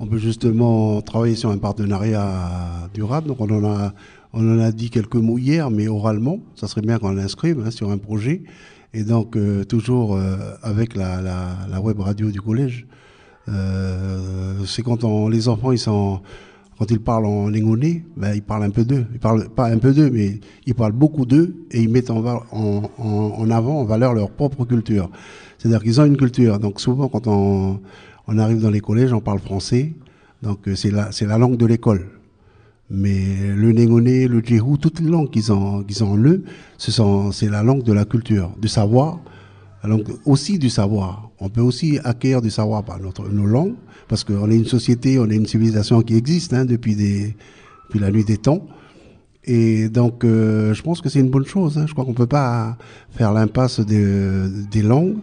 on 0.00 0.06
peut 0.08 0.18
justement 0.18 1.00
travailler 1.00 1.36
sur 1.36 1.50
un 1.50 1.58
partenariat 1.58 2.90
durable. 2.92 3.28
Donc 3.28 3.40
on 3.40 3.48
en 3.48 3.64
a, 3.64 3.94
on 4.32 4.40
en 4.40 4.58
a 4.58 4.72
dit 4.72 4.90
quelques 4.90 5.14
mots 5.14 5.38
hier, 5.38 5.70
mais 5.70 5.86
oralement, 5.86 6.40
ça 6.56 6.66
serait 6.66 6.82
bien 6.82 6.98
qu'on 6.98 7.12
l'inscrive 7.12 7.62
hein, 7.64 7.70
sur 7.70 7.92
un 7.92 7.98
projet. 7.98 8.42
Et 8.94 9.04
donc 9.04 9.36
euh, 9.36 9.62
toujours 9.62 10.20
avec 10.62 10.96
la, 10.96 11.80
web 11.80 12.00
radio 12.00 12.32
du 12.32 12.40
collège. 12.40 12.86
C'est 13.46 14.82
quand 14.82 15.04
on, 15.04 15.28
les 15.28 15.46
enfants 15.46 15.70
ils 15.70 15.78
sont 15.78 16.20
quand 16.78 16.90
ils 16.90 17.00
parlent 17.00 17.26
en 17.26 17.48
lingonais, 17.48 18.04
ben, 18.16 18.34
ils 18.34 18.42
parlent 18.42 18.64
un 18.64 18.70
peu 18.70 18.84
d'eux. 18.84 19.06
Ils 19.12 19.18
parlent 19.18 19.48
pas 19.48 19.66
un 19.66 19.78
peu 19.78 19.92
d'eux, 19.92 20.10
mais 20.10 20.40
ils 20.66 20.74
parlent 20.74 20.92
beaucoup 20.92 21.24
d'eux 21.24 21.54
et 21.70 21.80
ils 21.82 21.88
mettent 21.88 22.10
en, 22.10 22.22
en, 22.52 22.90
en, 22.98 23.50
avant, 23.50 23.80
en 23.80 23.84
valeur 23.84 24.12
leur 24.12 24.30
propre 24.30 24.64
culture. 24.64 25.10
C'est-à-dire 25.58 25.82
qu'ils 25.82 26.00
ont 26.00 26.04
une 26.04 26.16
culture. 26.16 26.58
Donc 26.58 26.80
souvent, 26.80 27.08
quand 27.08 27.26
on, 27.26 27.80
on 28.26 28.38
arrive 28.38 28.60
dans 28.60 28.70
les 28.70 28.80
collèges, 28.80 29.12
on 29.12 29.20
parle 29.20 29.38
français. 29.38 29.94
Donc 30.42 30.68
c'est 30.74 30.90
la, 30.90 31.10
la 31.22 31.38
langue 31.38 31.56
de 31.56 31.66
l'école. 31.66 32.06
Mais 32.90 33.54
le 33.54 33.72
négoné, 33.72 34.28
le 34.28 34.40
djihou, 34.40 34.76
toutes 34.76 35.00
les 35.00 35.08
langues 35.08 35.30
qu'ils 35.30 35.52
ont, 35.52 35.82
qu'ils 35.82 36.04
ont 36.04 36.12
en 36.12 36.18
eux, 36.18 36.44
ce 36.78 36.92
c'est 37.32 37.48
la 37.48 37.62
langue 37.62 37.82
de 37.82 37.92
la 37.92 38.04
culture, 38.04 38.52
du 38.60 38.68
savoir, 38.68 39.18
langue 39.86 40.06
aussi 40.24 40.58
du 40.58 40.70
savoir. 40.70 41.30
On 41.40 41.48
peut 41.48 41.60
aussi 41.60 41.98
acquérir 42.04 42.40
du 42.42 42.50
savoir 42.50 42.84
par 42.84 43.00
notre, 43.00 43.28
nos 43.28 43.46
langues, 43.46 43.74
parce 44.08 44.24
qu'on 44.24 44.50
est 44.50 44.56
une 44.56 44.66
société, 44.66 45.18
on 45.18 45.28
est 45.30 45.36
une 45.36 45.46
civilisation 45.46 46.02
qui 46.02 46.16
existe 46.16 46.52
hein, 46.52 46.64
depuis, 46.64 46.94
des, 46.94 47.34
depuis 47.86 47.98
la 48.00 48.10
nuit 48.10 48.24
des 48.24 48.38
temps. 48.38 48.66
Et 49.44 49.88
donc, 49.88 50.24
euh, 50.24 50.74
je 50.74 50.82
pense 50.82 51.00
que 51.00 51.08
c'est 51.08 51.20
une 51.20 51.30
bonne 51.30 51.46
chose. 51.46 51.78
Hein. 51.78 51.84
Je 51.86 51.92
crois 51.92 52.04
qu'on 52.04 52.10
ne 52.10 52.16
peut 52.16 52.26
pas 52.26 52.76
faire 53.10 53.32
l'impasse 53.32 53.80
des, 53.80 54.82
langues. 54.82 55.18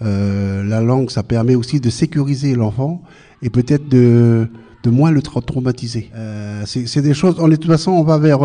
Euh, 0.00 0.64
la 0.64 0.80
langue, 0.80 1.10
ça 1.10 1.22
permet 1.22 1.54
aussi 1.54 1.78
de 1.78 1.90
sécuriser 1.90 2.54
l'enfant 2.54 3.02
et 3.42 3.50
peut-être 3.50 3.88
de, 3.88 4.48
de 4.82 4.90
moins 4.90 5.10
le 5.10 5.20
tra 5.20 5.40
traumatiser. 5.42 6.10
Euh, 6.16 6.62
c'est 6.66 7.02
des 7.02 7.14
choses. 7.14 7.36
On 7.38 7.48
est 7.48 7.50
de 7.50 7.56
toute 7.56 7.70
façon, 7.70 7.92
on 7.92 8.04
va 8.04 8.16
vers 8.18 8.40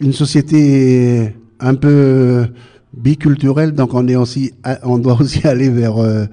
une 0.00 0.12
société 0.12 1.32
un 1.60 1.74
peu 1.74 2.48
biculturelle, 2.96 3.72
donc 3.72 3.94
on 3.94 4.08
est 4.08 4.16
aussi, 4.16 4.52
on 4.82 4.98
doit 4.98 5.20
aussi 5.20 5.46
aller 5.46 5.68
vers 5.68 5.98
euh, 5.98 6.26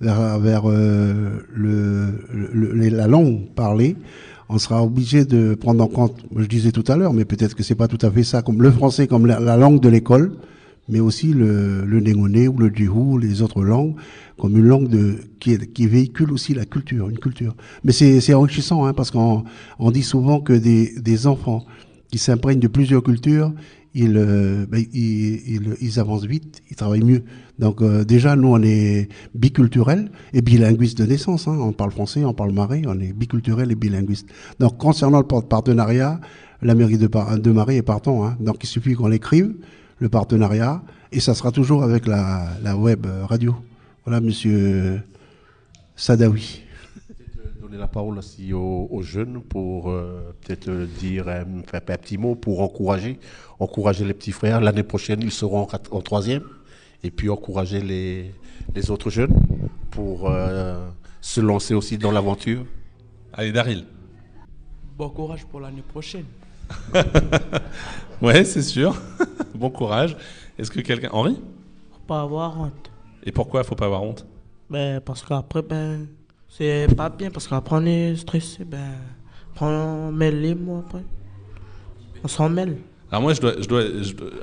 vers, 0.00 0.38
vers 0.38 0.62
euh, 0.66 1.40
le, 1.54 2.14
le, 2.32 2.88
la 2.88 3.06
langue 3.06 3.46
parlée. 3.54 3.96
On 4.48 4.58
sera 4.58 4.84
obligé 4.84 5.24
de 5.24 5.54
prendre 5.54 5.82
en 5.82 5.88
compte, 5.88 6.24
je 6.36 6.46
disais 6.46 6.70
tout 6.70 6.84
à 6.86 6.96
l'heure, 6.96 7.12
mais 7.12 7.24
peut-être 7.24 7.54
que 7.54 7.62
c'est 7.62 7.74
pas 7.74 7.88
tout 7.88 8.04
à 8.06 8.10
fait 8.10 8.22
ça, 8.22 8.42
comme 8.42 8.62
le 8.62 8.70
français 8.70 9.06
comme 9.08 9.26
la, 9.26 9.40
la 9.40 9.56
langue 9.56 9.80
de 9.80 9.88
l'école, 9.88 10.32
mais 10.88 11.00
aussi 11.00 11.32
le, 11.32 11.84
le 11.84 11.98
ou 12.16 12.58
le 12.58 12.68
djihou, 12.72 13.18
les 13.18 13.42
autres 13.42 13.64
langues, 13.64 13.96
comme 14.38 14.56
une 14.56 14.66
langue 14.66 14.88
de, 14.88 15.16
qui, 15.40 15.58
qui 15.58 15.88
véhicule 15.88 16.30
aussi 16.30 16.54
la 16.54 16.64
culture, 16.64 17.08
une 17.08 17.18
culture. 17.18 17.56
Mais 17.82 17.90
c'est 17.90 18.34
enrichissant, 18.34 18.84
hein, 18.84 18.92
parce 18.92 19.10
qu'on 19.10 19.42
on 19.80 19.90
dit 19.90 20.04
souvent 20.04 20.40
que 20.40 20.52
des, 20.52 20.92
des 21.00 21.26
enfants 21.26 21.64
qui 22.12 22.18
s'imprègnent 22.18 22.60
de 22.60 22.68
plusieurs 22.68 23.02
cultures, 23.02 23.52
ils, 23.96 24.18
euh, 24.18 24.66
ben, 24.68 24.84
ils, 24.92 25.98
avancent 25.98 26.26
vite, 26.26 26.62
ils 26.70 26.76
travaillent 26.76 27.02
mieux. 27.02 27.24
Donc 27.58 27.80
euh, 27.80 28.04
déjà, 28.04 28.36
nous, 28.36 28.48
on 28.48 28.62
est 28.62 29.08
biculturel 29.34 30.10
et 30.34 30.42
bilinguiste 30.42 30.98
de 30.98 31.06
naissance. 31.06 31.48
Hein. 31.48 31.56
On 31.58 31.72
parle 31.72 31.92
français, 31.92 32.22
on 32.22 32.34
parle 32.34 32.52
marais, 32.52 32.82
on 32.86 33.00
est 33.00 33.14
biculturel 33.14 33.72
et 33.72 33.74
bilinguiste. 33.74 34.28
Donc 34.60 34.76
concernant 34.76 35.20
le 35.20 35.26
partenariat, 35.26 36.20
la 36.60 36.74
mairie 36.74 36.98
de, 36.98 37.50
Marais 37.50 37.76
est 37.76 37.82
partant. 37.82 38.26
Hein. 38.26 38.36
Donc 38.38 38.62
il 38.62 38.66
suffit 38.66 38.92
qu'on 38.92 39.08
l'écrive, 39.08 39.54
le 39.98 40.10
partenariat, 40.10 40.82
et 41.10 41.20
ça 41.20 41.34
sera 41.34 41.50
toujours 41.50 41.82
avec 41.82 42.06
la, 42.06 42.48
la 42.62 42.76
web 42.76 43.06
radio. 43.28 43.54
Voilà, 44.04 44.20
monsieur 44.20 45.00
Sadawi 45.96 46.65
donner 47.76 47.80
la 47.80 47.88
parole 47.88 48.18
aussi 48.18 48.52
aux, 48.52 48.88
aux 48.90 49.02
jeunes 49.02 49.42
pour 49.42 49.90
euh, 49.90 50.34
peut-être 50.40 50.70
dire 50.98 51.28
un, 51.28 51.44
un, 51.72 51.80
petit 51.80 52.18
mot 52.18 52.34
pour 52.34 52.60
encourager, 52.60 53.18
encourager 53.58 54.04
les 54.04 54.14
petits 54.14 54.32
frères. 54.32 54.60
L'année 54.60 54.82
prochaine, 54.82 55.20
ils 55.22 55.32
seront 55.32 55.62
en, 55.62 55.96
en 55.96 56.00
troisième 56.00 56.42
et 57.04 57.10
puis 57.10 57.28
encourager 57.28 57.80
les, 57.80 58.32
les 58.74 58.90
autres 58.90 59.10
jeunes 59.10 59.34
pour 59.90 60.30
euh, 60.30 60.88
se 61.20 61.40
lancer 61.40 61.74
aussi 61.74 61.98
dans 61.98 62.10
l'aventure. 62.10 62.64
Allez, 63.32 63.52
Daryl. 63.52 63.84
Bon 64.96 65.10
courage 65.10 65.44
pour 65.44 65.60
l'année 65.60 65.84
prochaine. 65.86 66.24
ouais, 68.22 68.44
c'est 68.44 68.62
sûr. 68.62 68.96
bon 69.54 69.70
courage. 69.70 70.16
Est-ce 70.58 70.70
que 70.70 70.80
quelqu'un. 70.80 71.10
Henri? 71.12 71.36
Faut 71.92 72.06
pas 72.06 72.22
avoir 72.22 72.58
honte. 72.58 72.90
Et 73.22 73.32
pourquoi 73.32 73.62
faut 73.62 73.74
pas 73.74 73.86
avoir 73.86 74.02
honte? 74.02 74.26
Ben, 74.70 75.00
parce 75.00 75.22
qu'après, 75.22 75.62
ben, 75.62 76.06
c'est 76.56 76.86
pas 76.96 77.10
bien, 77.10 77.30
parce 77.30 77.48
qu'après 77.48 77.76
on 77.76 77.84
est 77.84 78.16
stressé, 78.16 78.64
ben, 78.64 78.94
on 79.60 80.10
mêle 80.10 80.40
les 80.40 80.54
mots 80.54 80.82
après. 80.86 81.04
On 82.24 82.28
s'en 82.28 82.48
mêle. 82.48 82.78
Alors 83.10 83.22
moi, 83.22 83.34
je 83.34 83.40
dois, 83.40 83.54
je, 83.60 83.68
dois, 83.68 83.82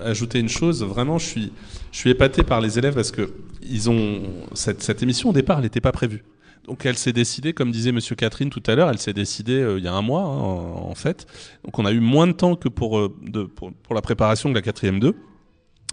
ajouter 0.01 0.39
une 0.39 0.49
chose. 0.49 0.83
Vraiment, 0.83 1.17
je 1.17 1.25
suis, 1.25 1.51
je 1.91 1.97
suis 1.97 2.09
épaté 2.11 2.43
par 2.43 2.61
les 2.61 2.77
élèves 2.77 2.93
parce 2.93 3.11
que 3.11 3.33
ils 3.61 3.89
ont 3.89 4.21
cette, 4.53 4.83
cette 4.83 5.01
émission 5.01 5.31
au 5.31 5.33
départ, 5.33 5.57
elle 5.57 5.63
n'était 5.63 5.81
pas 5.81 5.91
prévue. 5.91 6.23
Donc 6.67 6.85
elle 6.85 6.97
s'est 6.97 7.13
décidée, 7.13 7.51
comme 7.51 7.71
disait 7.71 7.91
Monsieur 7.91 8.15
Catherine 8.15 8.49
tout 8.49 8.63
à 8.67 8.75
l'heure, 8.75 8.89
elle 8.89 8.99
s'est 8.99 9.13
décidée 9.13 9.59
euh, 9.59 9.79
il 9.79 9.83
y 9.83 9.87
a 9.87 9.93
un 9.93 10.01
mois 10.01 10.21
hein, 10.21 10.39
en, 10.39 10.89
en 10.89 10.95
fait. 10.95 11.25
Donc 11.65 11.77
on 11.77 11.85
a 11.85 11.91
eu 11.91 11.99
moins 11.99 12.27
de 12.27 12.31
temps 12.31 12.55
que 12.55 12.69
pour, 12.69 12.99
euh, 12.99 13.13
de, 13.21 13.43
pour, 13.43 13.73
pour 13.73 13.95
la 13.95 14.01
préparation 14.01 14.49
de 14.49 14.55
la 14.55 14.61
quatrième 14.61 14.99
2. 14.99 15.13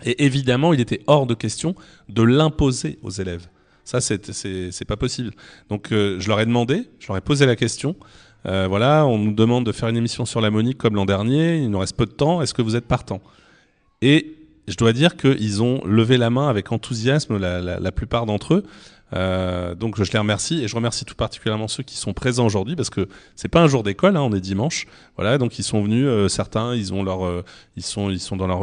Et 0.05 0.25
évidemment, 0.25 0.73
il 0.73 0.81
était 0.81 1.03
hors 1.07 1.27
de 1.27 1.35
question 1.35 1.75
de 2.09 2.23
l'imposer 2.23 2.99
aux 3.03 3.11
élèves. 3.11 3.49
Ça, 3.85 4.01
c'est 4.01 4.85
pas 4.87 4.97
possible. 4.97 5.33
Donc 5.69 5.93
euh, 5.93 6.19
je 6.21 6.29
leur 6.29 6.41
ai 6.41 6.47
demandé, 6.47 6.89
je 6.99 7.09
leur 7.09 7.17
ai 7.17 7.21
posé 7.21 7.47
la 7.47 7.57
question. 7.57 7.97
Euh, 8.47 8.67
voilà, 8.69 9.07
on 9.07 9.19
nous 9.19 9.33
demande 9.33 9.67
de 9.67 9.73
faire 9.73 9.89
une 9.89 9.97
émission 9.97 10.25
sur 10.25 10.41
la 10.41 10.51
Monique 10.51 10.79
comme 10.79 10.95
l'an 10.95 11.07
dernier. 11.07 11.59
Il 11.59 11.71
nous 11.71 11.79
reste 11.79 11.97
peu 11.97 12.07
de 12.07 12.13
temps. 12.13 12.41
Est-ce 12.41 12.55
que 12.55 12.63
vous 12.63 12.77
êtes 12.77 12.87
partant 12.87 13.21
Et 14.01 14.37
je 14.69 14.77
dois 14.77 14.93
dire 14.93 15.17
qu'ils 15.17 15.63
ont 15.63 15.85
levé 15.85 16.17
la 16.17 16.31
main 16.31 16.49
avec 16.49 16.73
enthousiasme, 16.73 17.37
la 17.39 17.93
plupart 17.93 18.27
d'entre 18.27 18.55
eux. 18.55 18.65
Euh, 19.13 19.75
donc 19.75 20.03
je 20.03 20.13
les 20.13 20.19
remercie 20.19 20.63
et 20.63 20.69
je 20.69 20.77
remercie 20.77 21.05
tout 21.05 21.15
particulièrement 21.15 21.69
ceux 21.69 21.83
qui 21.83 21.97
sont 21.97 22.13
présents 22.13 22.47
aujourd'hui 22.47 22.77
parce 22.77 22.91
que 22.91 23.09
c'est 23.35 23.49
pas 23.49 23.61
un 23.61 23.67
jour 23.67 23.83
d'école, 23.83 24.17
hein, 24.17 24.23
on 24.23 24.33
est 24.33 24.41
dimanche. 24.41 24.87
Voilà, 25.17 25.39
donc 25.39 25.59
ils 25.59 25.63
sont 25.65 25.83
venus. 25.83 26.07
euh, 26.07 26.29
certains, 26.29 26.75
ils 26.75 26.95
ont 26.95 27.03
leur, 27.03 27.27
euh, 27.27 27.45
ils 27.77 27.83
sont, 27.83 28.11
ils 28.11 28.21
sont 28.21 28.37
dans 28.37 28.47
leur, 28.47 28.61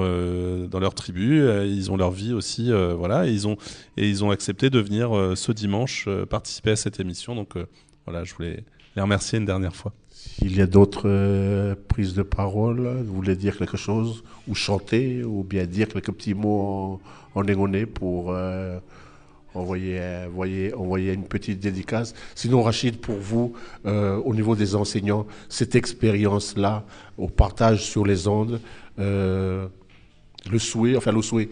dans 0.69 0.79
leur 0.79 0.93
tribu. 0.93 1.41
ils 1.65 1.91
ont 1.91 1.97
leur 1.97 2.11
vie 2.11 2.33
aussi. 2.33 2.71
voilà, 2.97 3.27
et 3.27 3.31
ils 3.31 3.47
ont 3.47 3.57
et 3.97 4.09
ils 4.09 4.23
ont 4.23 4.31
accepté 4.31 4.69
de 4.69 4.79
venir 4.79 5.09
ce 5.35 5.51
dimanche 5.51 6.07
participer 6.29 6.71
à 6.71 6.75
cette 6.75 6.99
émission. 6.99 7.35
Donc 7.35 7.53
voilà, 8.05 8.23
je 8.23 8.33
voulais 8.33 8.63
les 8.95 9.01
remercier 9.01 9.39
une 9.39 9.45
dernière 9.45 9.75
fois. 9.75 9.93
S'il 10.09 10.55
y 10.55 10.61
a 10.61 10.67
d'autres 10.67 11.75
prises 11.87 12.13
de 12.13 12.23
parole, 12.23 12.87
vous 13.05 13.13
voulez 13.13 13.35
dire 13.35 13.57
quelque 13.57 13.77
chose, 13.77 14.23
ou 14.47 14.55
chanter, 14.55 15.23
ou 15.23 15.43
bien 15.43 15.65
dire 15.65 15.87
quelques 15.87 16.11
petits 16.11 16.33
mots 16.33 16.99
en, 17.35 17.39
en 17.39 17.43
négoné 17.43 17.85
pour 19.65 20.95
euh, 20.95 21.13
une 21.13 21.25
petite 21.25 21.59
dédicace. 21.59 22.13
Sinon, 22.35 22.63
Rachid, 22.63 22.97
pour 22.97 23.17
vous, 23.17 23.53
euh, 23.85 24.17
au 24.17 24.33
niveau 24.33 24.55
des 24.55 24.75
enseignants, 24.75 25.25
cette 25.49 25.75
expérience-là, 25.75 26.83
au 27.17 27.27
partage 27.27 27.83
sur 27.83 28.05
les 28.05 28.27
ondes, 28.27 28.59
euh, 28.99 29.67
le 30.49 30.59
souhait, 30.59 30.95
enfin 30.95 31.11
le 31.11 31.21
souhait, 31.21 31.49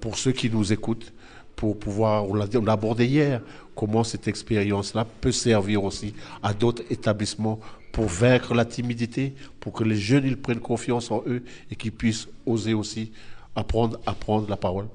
pour 0.00 0.18
ceux 0.18 0.32
qui 0.32 0.50
nous 0.50 0.72
écoutent, 0.72 1.12
pour 1.54 1.78
pouvoir, 1.78 2.28
on 2.28 2.34
l'a 2.34 2.46
on 2.56 2.66
abordé 2.66 3.06
hier, 3.06 3.40
comment 3.76 4.02
cette 4.02 4.26
expérience-là 4.26 5.06
peut 5.20 5.32
servir 5.32 5.84
aussi 5.84 6.14
à 6.42 6.52
d'autres 6.52 6.82
établissements 6.90 7.60
pour 7.92 8.06
vaincre 8.06 8.54
la 8.54 8.64
timidité, 8.64 9.34
pour 9.60 9.72
que 9.72 9.84
les 9.84 9.96
jeunes 9.96 10.24
ils 10.26 10.38
prennent 10.38 10.60
confiance 10.60 11.10
en 11.10 11.22
eux 11.26 11.44
et 11.70 11.76
qu'ils 11.76 11.92
puissent 11.92 12.26
oser 12.46 12.74
aussi 12.74 13.12
apprendre, 13.54 14.00
apprendre 14.06 14.48
la 14.48 14.56
parole. 14.56 14.86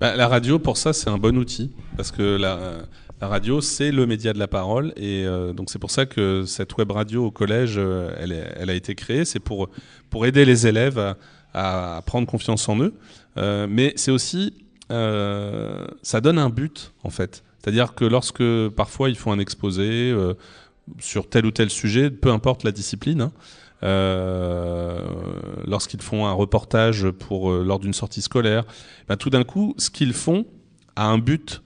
Bah, 0.00 0.14
la 0.14 0.28
radio, 0.28 0.60
pour 0.60 0.76
ça, 0.76 0.92
c'est 0.92 1.10
un 1.10 1.18
bon 1.18 1.36
outil 1.36 1.72
parce 1.96 2.12
que 2.12 2.36
la, 2.36 2.86
radio, 3.20 3.60
c'est 3.60 3.90
le 3.90 4.06
média 4.06 4.32
de 4.32 4.38
la 4.38 4.46
parole 4.46 4.92
et 4.96 5.24
euh, 5.26 5.52
donc 5.52 5.70
c'est 5.70 5.80
pour 5.80 5.90
ça 5.90 6.06
que 6.06 6.44
cette 6.46 6.76
web 6.76 6.92
radio 6.92 7.24
au 7.26 7.30
collège, 7.32 7.74
euh, 7.78 8.14
elle, 8.16 8.70
a 8.70 8.74
été 8.74 8.94
créée. 8.94 9.24
C'est 9.24 9.40
pour 9.40 9.68
aider 10.24 10.44
les 10.44 10.68
élèves 10.68 11.16
à, 11.52 12.02
prendre 12.06 12.26
confiance 12.26 12.68
en 12.68 12.78
eux, 12.80 12.94
Euh, 13.36 13.66
mais 13.68 13.92
c'est 13.96 14.10
aussi 14.10 14.54
ça 14.90 16.20
donne 16.22 16.38
un 16.38 16.48
but 16.48 16.92
en 17.02 17.10
fait. 17.10 17.42
C'est-à-dire 17.58 17.94
que 17.94 18.04
lorsque 18.04 18.68
parfois 18.76 19.10
ils 19.10 19.16
font 19.16 19.32
un 19.32 19.38
exposé 19.38 20.14
sur 20.98 21.28
tel 21.28 21.44
ou 21.44 21.50
tel 21.50 21.70
sujet, 21.70 22.10
peu 22.10 22.30
importe 22.30 22.62
la 22.64 22.72
discipline. 22.72 23.20
hein, 23.20 23.32
lorsqu'ils 25.66 26.02
font 26.02 26.26
un 26.26 26.32
reportage 26.32 27.10
pour 27.10 27.50
euh, 27.50 27.62
lors 27.64 27.78
d'une 27.78 27.92
sortie 27.92 28.22
scolaire, 28.22 28.64
ben, 29.08 29.16
tout 29.16 29.30
d'un 29.30 29.44
coup, 29.44 29.74
ce 29.78 29.90
qu'ils 29.90 30.12
font 30.12 30.46
a 30.96 31.06
un 31.06 31.18
but. 31.18 31.62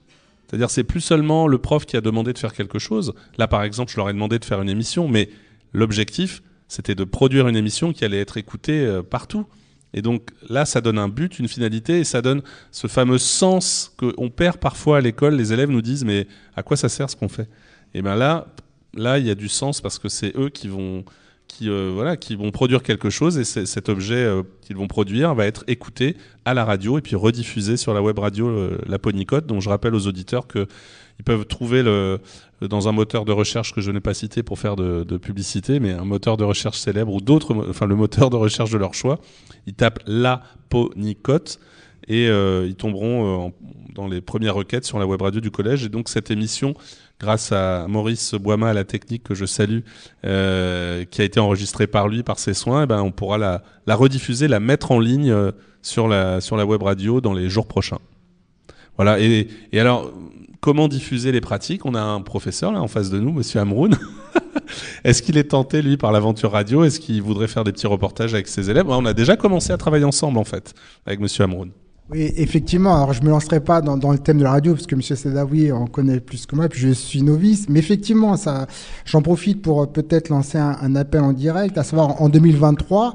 C'est-à-dire, 0.47 0.69
c'est 0.69 0.83
plus 0.83 1.01
seulement 1.01 1.47
le 1.47 1.57
prof 1.57 1.85
qui 1.85 1.97
a 1.97 2.01
demandé 2.01 2.33
de 2.33 2.37
faire 2.37 2.53
quelque 2.53 2.77
chose. 2.77 3.13
Là, 3.37 3.47
par 3.47 3.63
exemple, 3.63 3.91
je 3.91 3.97
leur 3.97 4.09
ai 4.09 4.13
demandé 4.13 4.37
de 4.37 4.45
faire 4.45 4.61
une 4.61 4.69
émission, 4.69 5.07
mais 5.07 5.29
l'objectif, 5.73 6.43
c'était 6.67 6.95
de 6.95 7.03
produire 7.03 7.47
une 7.47 7.55
émission 7.55 7.93
qui 7.93 8.05
allait 8.05 8.19
être 8.19 8.37
écoutée 8.37 8.85
euh, 8.85 9.01
partout. 9.01 9.47
Et 9.95 10.01
donc 10.01 10.29
là, 10.49 10.65
ça 10.65 10.81
donne 10.81 10.97
un 10.97 11.07
but, 11.07 11.39
une 11.39 11.47
finalité, 11.47 11.99
et 11.99 12.03
ça 12.03 12.21
donne 12.21 12.41
ce 12.71 12.87
fameux 12.87 13.19
sens 13.19 13.95
qu'on 13.97 14.29
perd 14.29 14.57
parfois 14.57 14.97
à 14.97 15.01
l'école. 15.01 15.35
Les 15.35 15.53
élèves 15.53 15.69
nous 15.69 15.81
disent, 15.81 16.03
mais 16.03 16.27
à 16.55 16.63
quoi 16.63 16.77
ça 16.77 16.89
sert 16.89 17.09
ce 17.09 17.15
qu'on 17.15 17.29
fait? 17.29 17.47
Et 17.93 18.01
bien 18.01 18.15
là, 18.15 18.47
là, 18.95 19.19
il 19.19 19.27
y 19.27 19.29
a 19.29 19.35
du 19.35 19.49
sens 19.49 19.81
parce 19.81 19.99
que 19.99 20.09
c'est 20.09 20.35
eux 20.35 20.49
qui 20.49 20.67
vont, 20.67 21.05
qui, 21.53 21.69
euh, 21.69 21.91
voilà, 21.93 22.17
qui 22.17 22.35
vont 22.35 22.49
produire 22.51 22.81
quelque 22.81 23.09
chose, 23.11 23.37
et 23.37 23.43
cet 23.43 23.87
objet 23.87 24.15
euh, 24.15 24.41
qu'ils 24.61 24.75
vont 24.75 24.87
produire 24.87 25.35
va 25.35 25.45
être 25.45 25.63
écouté 25.67 26.17
à 26.45 26.53
la 26.55 26.65
radio 26.65 26.97
et 26.97 27.01
puis 27.01 27.15
rediffusé 27.15 27.77
sur 27.77 27.93
la 27.93 28.01
web 28.01 28.17
radio 28.17 28.47
euh, 28.49 28.77
La 28.87 28.97
Ponicote. 28.97 29.45
Donc 29.45 29.61
je 29.61 29.69
rappelle 29.69 29.93
aux 29.93 30.07
auditeurs 30.07 30.47
que 30.47 30.67
ils 31.19 31.23
peuvent 31.23 31.45
trouver 31.45 31.83
le, 31.83 32.19
dans 32.61 32.87
un 32.87 32.91
moteur 32.91 33.23
de 33.23 33.31
recherche 33.31 33.71
que 33.75 33.81
je 33.81 33.91
n'ai 33.91 33.99
pas 33.99 34.15
cité 34.15 34.41
pour 34.41 34.57
faire 34.57 34.75
de, 34.75 35.17
publicité, 35.17 35.79
mais 35.79 35.91
un 35.91 36.05
moteur 36.05 36.37
de 36.37 36.43
recherche 36.43 36.79
célèbre 36.79 37.13
ou 37.13 37.21
d'autres, 37.21 37.53
enfin 37.69 37.85
le 37.85 37.95
moteur 37.95 38.31
de 38.31 38.35
recherche 38.35 38.71
de 38.71 38.79
leur 38.79 38.95
choix. 38.95 39.19
Ils 39.67 39.75
tapent 39.75 39.99
La 40.07 40.41
Ponicote 40.69 41.59
et 42.07 42.27
euh, 42.27 42.65
ils 42.67 42.75
tomberont 42.75 43.25
euh, 43.25 43.45
en- 43.45 43.53
dans 43.93 44.07
les 44.07 44.21
premières 44.21 44.55
requêtes 44.55 44.85
sur 44.85 44.99
la 44.99 45.07
web 45.07 45.21
radio 45.21 45.39
du 45.39 45.51
collège. 45.51 45.85
Et 45.85 45.89
donc 45.89 46.09
cette 46.09 46.31
émission, 46.31 46.73
grâce 47.19 47.51
à 47.51 47.87
Maurice 47.87 48.33
Boima 48.35 48.69
à 48.69 48.73
la 48.73 48.83
technique 48.83 49.23
que 49.23 49.35
je 49.35 49.45
salue, 49.45 49.79
euh, 50.25 51.05
qui 51.05 51.21
a 51.21 51.23
été 51.23 51.39
enregistrée 51.39 51.87
par 51.87 52.07
lui, 52.07 52.23
par 52.23 52.39
ses 52.39 52.53
soins, 52.53 52.83
eh 52.83 52.85
ben, 52.85 53.01
on 53.01 53.11
pourra 53.11 53.37
la, 53.37 53.61
rediffuser, 53.87 54.47
la 54.47 54.59
mettre 54.59 54.91
en 54.91 54.99
ligne 54.99 55.31
euh, 55.31 55.51
sur 55.81 56.07
la, 56.07 56.41
sur 56.41 56.57
la 56.57 56.65
web 56.65 56.81
radio 56.81 57.21
dans 57.21 57.33
les 57.33 57.49
jours 57.49 57.67
prochains. 57.67 57.99
Voilà. 58.97 59.19
Et, 59.19 59.47
et 59.71 59.79
alors, 59.79 60.11
comment 60.59 60.87
diffuser 60.87 61.31
les 61.31 61.41
pratiques? 61.41 61.85
On 61.85 61.95
a 61.95 62.01
un 62.01 62.21
professeur 62.21 62.71
là 62.71 62.81
en 62.81 62.87
face 62.87 63.09
de 63.09 63.19
nous, 63.19 63.31
Monsieur 63.31 63.59
Amroun. 63.59 63.97
Est-ce 65.03 65.21
qu'il 65.21 65.37
est 65.37 65.51
tenté, 65.51 65.81
lui, 65.81 65.97
par 65.97 66.11
l'aventure 66.11 66.51
radio? 66.51 66.83
Est-ce 66.83 66.99
qu'il 66.99 67.21
voudrait 67.21 67.47
faire 67.47 67.63
des 67.63 67.71
petits 67.71 67.87
reportages 67.87 68.33
avec 68.33 68.47
ses 68.47 68.69
élèves? 68.69 68.85
On 68.87 69.05
a 69.05 69.13
déjà 69.13 69.35
commencé 69.35 69.73
à 69.73 69.77
travailler 69.77 70.05
ensemble, 70.05 70.37
en 70.37 70.43
fait, 70.43 70.73
avec 71.05 71.19
Monsieur 71.19 71.43
Amroun. 71.43 71.71
Oui, 72.09 72.33
effectivement. 72.35 72.95
Alors, 72.95 73.13
je 73.13 73.21
me 73.23 73.29
lancerai 73.29 73.61
pas 73.61 73.81
dans, 73.81 74.11
le 74.11 74.19
thème 74.19 74.37
de 74.37 74.43
la 74.43 74.51
radio 74.51 74.73
parce 74.73 74.87
que 74.87 74.95
Monsieur 74.95 75.15
Sedawi 75.15 75.71
en 75.71 75.87
connaît 75.87 76.19
plus 76.19 76.45
que 76.45 76.55
moi, 76.55 76.67
puis 76.67 76.79
je 76.81 76.89
suis 76.89 77.21
novice. 77.21 77.67
Mais 77.69 77.79
effectivement, 77.79 78.35
ça, 78.35 78.67
j'en 79.05 79.21
profite 79.21 79.61
pour 79.61 79.81
euh, 79.81 79.85
peut-être 79.85 80.29
lancer 80.29 80.57
un, 80.57 80.95
appel 80.95 81.21
en 81.21 81.33
direct, 81.33 81.77
à 81.77 81.83
savoir 81.83 82.21
en 82.21 82.29
2023, 82.29 83.13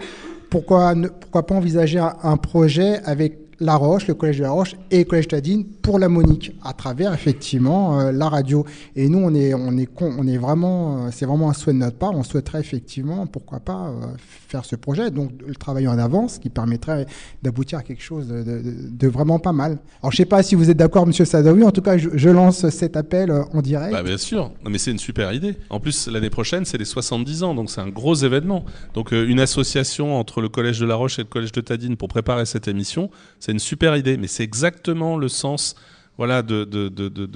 pourquoi 0.50 0.95
ne, 0.95 1.09
pourquoi 1.09 1.45
pas 1.47 1.54
envisager 1.54 1.99
un 1.99 2.37
projet 2.38 3.00
avec 3.04 3.47
La 3.60 3.74
Roche, 3.76 4.06
le 4.06 4.14
collège 4.14 4.38
de 4.38 4.44
La 4.44 4.52
Roche 4.52 4.76
et 4.90 4.98
le 4.98 5.04
collège 5.04 5.28
Tadine 5.28 5.64
pour 5.64 5.98
la 5.98 6.08
Monique, 6.08 6.52
à 6.62 6.72
travers 6.72 7.12
effectivement 7.12 7.98
euh, 7.98 8.12
la 8.12 8.28
radio. 8.28 8.64
Et 8.94 9.08
nous, 9.08 9.18
on 9.18 9.34
est, 9.34 9.52
on 9.52 9.76
est, 9.76 9.86
con- 9.86 10.14
on 10.16 10.28
est 10.28 10.36
vraiment, 10.36 11.06
euh, 11.06 11.08
c'est 11.10 11.26
vraiment 11.26 11.50
un 11.50 11.54
souhait 11.54 11.72
de 11.72 11.78
notre 11.78 11.96
part. 11.96 12.12
On 12.12 12.22
souhaiterait 12.22 12.60
effectivement, 12.60 13.26
pourquoi 13.26 13.58
pas, 13.58 13.88
euh, 13.88 14.06
faire 14.18 14.64
ce 14.64 14.76
projet, 14.76 15.10
donc 15.10 15.32
le 15.44 15.54
travailler 15.56 15.88
en 15.88 15.98
avance, 15.98 16.38
qui 16.38 16.50
permettrait 16.50 17.06
d'aboutir 17.42 17.78
à 17.80 17.82
quelque 17.82 18.02
chose 18.02 18.28
de, 18.28 19.08
vraiment 19.08 19.38
pas 19.38 19.52
mal. 19.52 19.78
Alors, 20.02 20.12
je 20.12 20.18
sais 20.18 20.24
pas 20.24 20.42
si 20.42 20.54
vous 20.54 20.70
êtes 20.70 20.76
d'accord, 20.76 21.06
Monsieur 21.06 21.24
Sadawi. 21.24 21.64
En 21.64 21.72
tout 21.72 21.82
cas, 21.82 21.96
je, 21.96 22.28
lance 22.28 22.68
cet 22.68 22.96
appel 22.96 23.32
en 23.32 23.62
direct. 23.62 23.92
Bah, 23.92 24.02
bien 24.02 24.18
sûr, 24.18 24.52
mais 24.68 24.78
c'est 24.78 24.90
une 24.90 24.98
super 24.98 25.32
idée. 25.32 25.56
En 25.70 25.80
plus, 25.80 26.08
l'année 26.08 26.30
prochaine, 26.30 26.64
c'est 26.64 26.78
les 26.78 26.84
70 26.84 27.42
ans, 27.42 27.54
donc 27.54 27.70
c'est 27.70 27.80
un 27.80 27.88
gros 27.88 28.14
événement. 28.14 28.64
Donc, 28.94 29.12
une 29.12 29.40
association 29.40 30.16
entre 30.16 30.42
le 30.42 30.48
Collège 30.48 30.78
de 30.78 30.86
La 30.86 30.94
Roche 30.94 31.18
et 31.18 31.22
le 31.22 31.28
Collège 31.28 31.52
de 31.52 31.62
Tadine 31.62 31.96
pour 31.96 32.08
préparer 32.08 32.44
cette 32.44 32.68
émission, 32.68 33.10
c'est 33.48 33.52
une 33.52 33.58
super 33.58 33.96
idée. 33.96 34.18
Mais 34.18 34.26
c'est 34.26 34.44
exactement 34.44 35.16
le 35.16 35.28
sens 35.28 35.74
voilà, 36.18 36.42
de, 36.42 36.68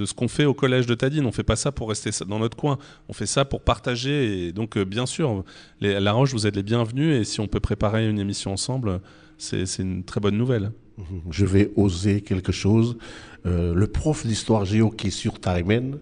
ce 0.04 0.12
qu'on 0.12 0.28
fait 0.28 0.44
au 0.44 0.52
Collège 0.52 0.84
de 0.84 0.94
Tadine. 0.94 1.24
On 1.24 1.32
fait 1.32 1.42
pas 1.42 1.56
ça 1.56 1.72
pour 1.72 1.88
rester 1.88 2.10
dans 2.26 2.38
notre 2.38 2.54
coin, 2.54 2.76
on 3.08 3.14
fait 3.14 3.24
ça 3.24 3.46
pour 3.46 3.62
partager. 3.62 4.48
Et 4.48 4.52
donc, 4.52 4.76
euh, 4.76 4.84
bien 4.84 5.06
sûr, 5.06 5.42
les, 5.80 5.98
La 6.00 6.12
Roche, 6.12 6.32
vous 6.32 6.46
êtes 6.46 6.56
les 6.56 6.62
bienvenus. 6.62 7.18
Et 7.18 7.24
si 7.24 7.40
on 7.40 7.46
peut 7.46 7.60
préparer 7.60 8.06
une 8.06 8.18
émission 8.18 8.52
ensemble, 8.52 9.00
c'est 9.38 9.64
une 9.78 10.04
très 10.04 10.20
bonne 10.20 10.36
nouvelle. 10.36 10.72
Je 11.30 11.46
vais 11.46 11.70
oser 11.76 12.20
quelque 12.20 12.52
chose. 12.52 12.98
Euh, 13.46 13.72
le 13.72 13.86
prof 13.86 14.26
d'histoire 14.26 14.66
géo 14.66 14.90
qui 14.90 15.06
est 15.06 15.10
sur 15.10 15.40
Tarimen, 15.40 15.96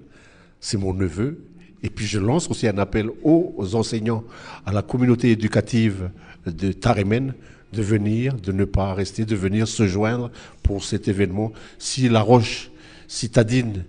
c'est 0.59 0.77
mon 0.77 0.93
neveu. 0.93 1.45
Et 1.85 1.89
puis 1.89 2.05
je 2.05 2.19
lance 2.19 2.51
aussi 2.51 2.67
un 2.67 2.77
appel 2.77 3.09
aux 3.23 3.75
enseignants, 3.75 4.25
à 4.67 4.73
la 4.73 4.83
communauté 4.83 5.31
éducative 5.31 6.11
de 6.47 6.73
Tarimen, 6.73 7.33
de 7.73 7.83
venir, 7.83 8.35
de 8.35 8.53
ne 8.53 8.65
pas 8.65 8.95
rester, 8.95 9.25
de 9.25 9.37
venir 9.37 9.69
se 9.69 9.87
joindre 9.87 10.31
pour 10.63 10.85
cet 10.85 11.09
événement. 11.09 11.53
Si 11.79 12.09
La 12.09 12.21
Roche, 12.21 12.71
si 13.09 13.31
Tadine 13.31 13.85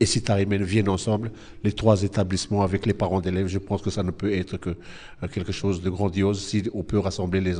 et 0.00 0.06
si 0.06 0.22
Tarimène 0.22 0.62
viennent 0.62 0.88
ensemble, 0.88 1.32
les 1.64 1.72
trois 1.72 2.02
établissements 2.02 2.62
avec 2.62 2.86
les 2.86 2.94
parents 2.94 3.20
d'élèves, 3.20 3.48
je 3.48 3.58
pense 3.58 3.82
que 3.82 3.90
ça 3.90 4.02
ne 4.02 4.10
peut 4.10 4.32
être 4.32 4.56
que 4.56 4.70
euh, 4.70 5.28
quelque 5.28 5.52
chose 5.52 5.82
de 5.82 5.90
grandiose 5.90 6.40
si 6.40 6.62
on 6.72 6.84
peut 6.84 6.98
rassembler 6.98 7.40
les, 7.40 7.56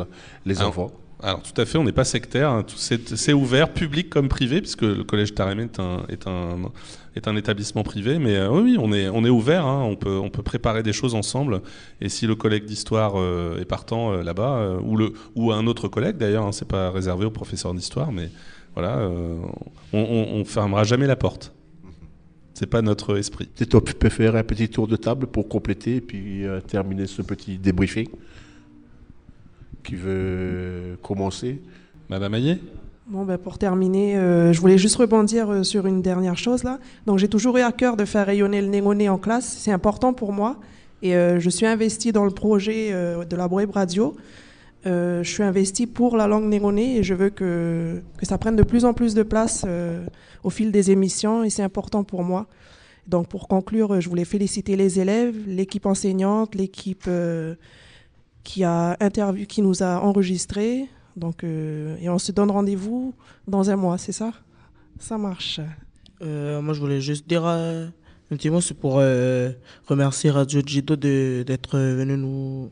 les 0.46 0.58
Alors, 0.58 0.70
enfants. 0.70 0.92
Alors 1.20 1.42
tout 1.42 1.60
à 1.60 1.64
fait, 1.64 1.78
on 1.78 1.84
n'est 1.84 1.90
pas 1.90 2.04
sectaire, 2.04 2.50
hein, 2.50 2.64
c'est 2.76 3.32
ouvert, 3.32 3.72
public 3.72 4.08
comme 4.08 4.28
privé, 4.28 4.60
puisque 4.60 4.82
le 4.82 5.02
collège 5.02 5.34
Tarémé 5.34 5.64
est 5.64 5.80
un, 5.80 6.04
est 7.16 7.26
un, 7.26 7.36
établissement 7.36 7.82
privé, 7.82 8.20
mais 8.20 8.36
euh, 8.36 8.50
oui, 8.50 8.76
on 8.78 8.92
est, 8.92 9.08
on 9.08 9.24
est 9.24 9.28
ouvert, 9.28 9.66
hein, 9.66 9.82
on, 9.82 9.96
peut, 9.96 10.16
on 10.16 10.30
peut 10.30 10.44
préparer 10.44 10.84
des 10.84 10.92
choses 10.92 11.16
ensemble, 11.16 11.60
et 12.00 12.08
si 12.08 12.28
le 12.28 12.36
collègue 12.36 12.66
d'histoire 12.66 13.14
euh, 13.16 13.60
est 13.60 13.64
partant 13.64 14.12
euh, 14.12 14.22
là-bas, 14.22 14.78
ou, 14.80 14.96
le, 14.96 15.12
ou 15.34 15.50
un 15.50 15.66
autre 15.66 15.88
collègue 15.88 16.18
d'ailleurs, 16.18 16.44
hein, 16.44 16.52
c'est 16.52 16.68
pas 16.68 16.92
réservé 16.92 17.26
aux 17.26 17.32
professeurs 17.32 17.74
d'histoire, 17.74 18.12
mais 18.12 18.30
voilà, 18.74 19.10
on, 19.92 19.98
on, 19.98 20.44
fermera 20.44 20.84
jamais 20.84 21.08
la 21.08 21.16
porte. 21.16 21.52
C'est 22.54 22.68
pas 22.68 22.80
notre 22.80 23.18
esprit. 23.18 23.46
Peut-être 23.46 23.80
peut 23.80 24.08
faire 24.08 24.36
un 24.36 24.44
petit 24.44 24.68
tour 24.68 24.86
de 24.86 24.94
table 24.94 25.26
pour 25.26 25.48
compléter 25.48 25.96
et 25.96 26.00
puis 26.00 26.44
terminer 26.68 27.08
ce 27.08 27.22
petit 27.22 27.58
débriefing? 27.58 28.08
Qui 29.88 29.96
veut 29.96 30.98
commencer 31.02 31.62
Madame 32.10 32.34
Ayé 32.34 32.58
Bon, 33.06 33.24
ben, 33.24 33.38
pour 33.38 33.56
terminer, 33.56 34.18
euh, 34.18 34.52
je 34.52 34.60
voulais 34.60 34.76
juste 34.76 34.96
rebondir 34.96 35.48
euh, 35.48 35.62
sur 35.62 35.86
une 35.86 36.02
dernière 36.02 36.36
chose 36.36 36.62
là. 36.62 36.78
Donc, 37.06 37.18
j'ai 37.18 37.28
toujours 37.28 37.56
eu 37.56 37.62
à 37.62 37.72
cœur 37.72 37.96
de 37.96 38.04
faire 38.04 38.26
rayonner 38.26 38.60
le 38.60 38.66
Négoné 38.66 39.08
en 39.08 39.16
classe. 39.16 39.46
C'est 39.46 39.72
important 39.72 40.12
pour 40.12 40.34
moi. 40.34 40.58
Et 41.00 41.16
euh, 41.16 41.40
je 41.40 41.48
suis 41.48 41.64
investie 41.64 42.12
dans 42.12 42.26
le 42.26 42.30
projet 42.30 42.88
euh, 42.92 43.24
de 43.24 43.34
la 43.34 43.46
web 43.46 43.70
radio. 43.70 44.14
Euh, 44.84 45.22
je 45.22 45.30
suis 45.30 45.42
investie 45.42 45.86
pour 45.86 46.18
la 46.18 46.26
langue 46.26 46.44
négoné 46.44 46.98
et 46.98 47.02
je 47.02 47.14
veux 47.14 47.30
que, 47.30 48.02
que 48.18 48.26
ça 48.26 48.36
prenne 48.36 48.56
de 48.56 48.62
plus 48.62 48.84
en 48.84 48.92
plus 48.92 49.14
de 49.14 49.22
place 49.22 49.64
euh, 49.66 50.04
au 50.44 50.50
fil 50.50 50.70
des 50.70 50.90
émissions 50.90 51.44
et 51.44 51.50
c'est 51.50 51.62
important 51.62 52.04
pour 52.04 52.24
moi. 52.24 52.46
Donc, 53.06 53.28
pour 53.28 53.48
conclure, 53.48 54.02
je 54.02 54.08
voulais 54.10 54.26
féliciter 54.26 54.76
les 54.76 55.00
élèves, 55.00 55.34
l'équipe 55.46 55.86
enseignante, 55.86 56.54
l'équipe 56.54 57.04
euh, 57.08 57.54
qui 58.44 58.64
a 58.64 58.96
interview, 59.00 59.46
qui 59.46 59.62
nous 59.62 59.82
a 59.82 60.00
enregistrés. 60.00 60.86
Donc, 61.16 61.42
euh, 61.42 61.96
et 62.00 62.08
on 62.08 62.18
se 62.18 62.32
donne 62.32 62.50
rendez-vous 62.50 63.14
dans 63.46 63.70
un 63.70 63.76
mois, 63.76 63.98
c'est 63.98 64.12
ça? 64.12 64.32
Ça 64.98 65.18
marche. 65.18 65.60
Euh, 66.22 66.60
moi, 66.60 66.74
je 66.74 66.80
voulais 66.80 67.00
juste 67.00 67.28
dire 67.28 67.44
euh, 67.44 67.86
un 68.30 68.36
petit 68.36 68.50
mot, 68.50 68.60
c'est 68.60 68.74
pour 68.74 69.00
remercier 69.86 70.30
Radio 70.30 70.60
Jido 70.64 70.96
d'être 70.96 71.78
venu 71.78 72.16
nous, 72.16 72.70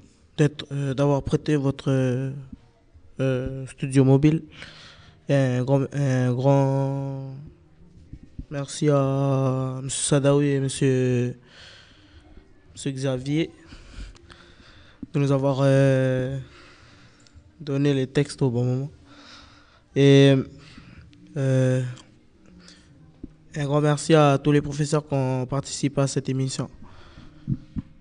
d'avoir 0.95 1.23
prêté 1.23 1.57
votre 1.57 2.33
studio 3.67 4.05
mobile. 4.05 4.43
Un 5.29 5.65
grand, 5.65 5.83
un 5.93 6.33
grand 6.33 7.35
merci 8.51 8.89
à 8.89 9.81
M. 9.83 9.91
Sadawi 9.91 10.47
et 10.47 10.57
M. 10.57 10.65
Monsieur 10.65 11.35
Xavier 12.93 13.51
de 15.17 15.21
nous 15.23 15.33
avoir 15.33 15.61
euh, 15.63 16.37
donné 17.59 17.95
les 17.95 18.07
textes 18.07 18.43
au 18.43 18.51
bon 18.51 18.65
moment. 18.65 18.91
Et 19.95 20.35
euh, 21.39 21.83
un 23.55 23.65
grand 23.65 23.81
merci 23.81 24.15
à 24.15 24.37
tous 24.37 24.53
les 24.53 24.61
professeurs 24.61 25.09
qui 25.09 25.15
ont 25.15 25.47
participé 25.47 26.03
à 26.03 26.07
cette 26.07 26.29
émission. 26.29 26.69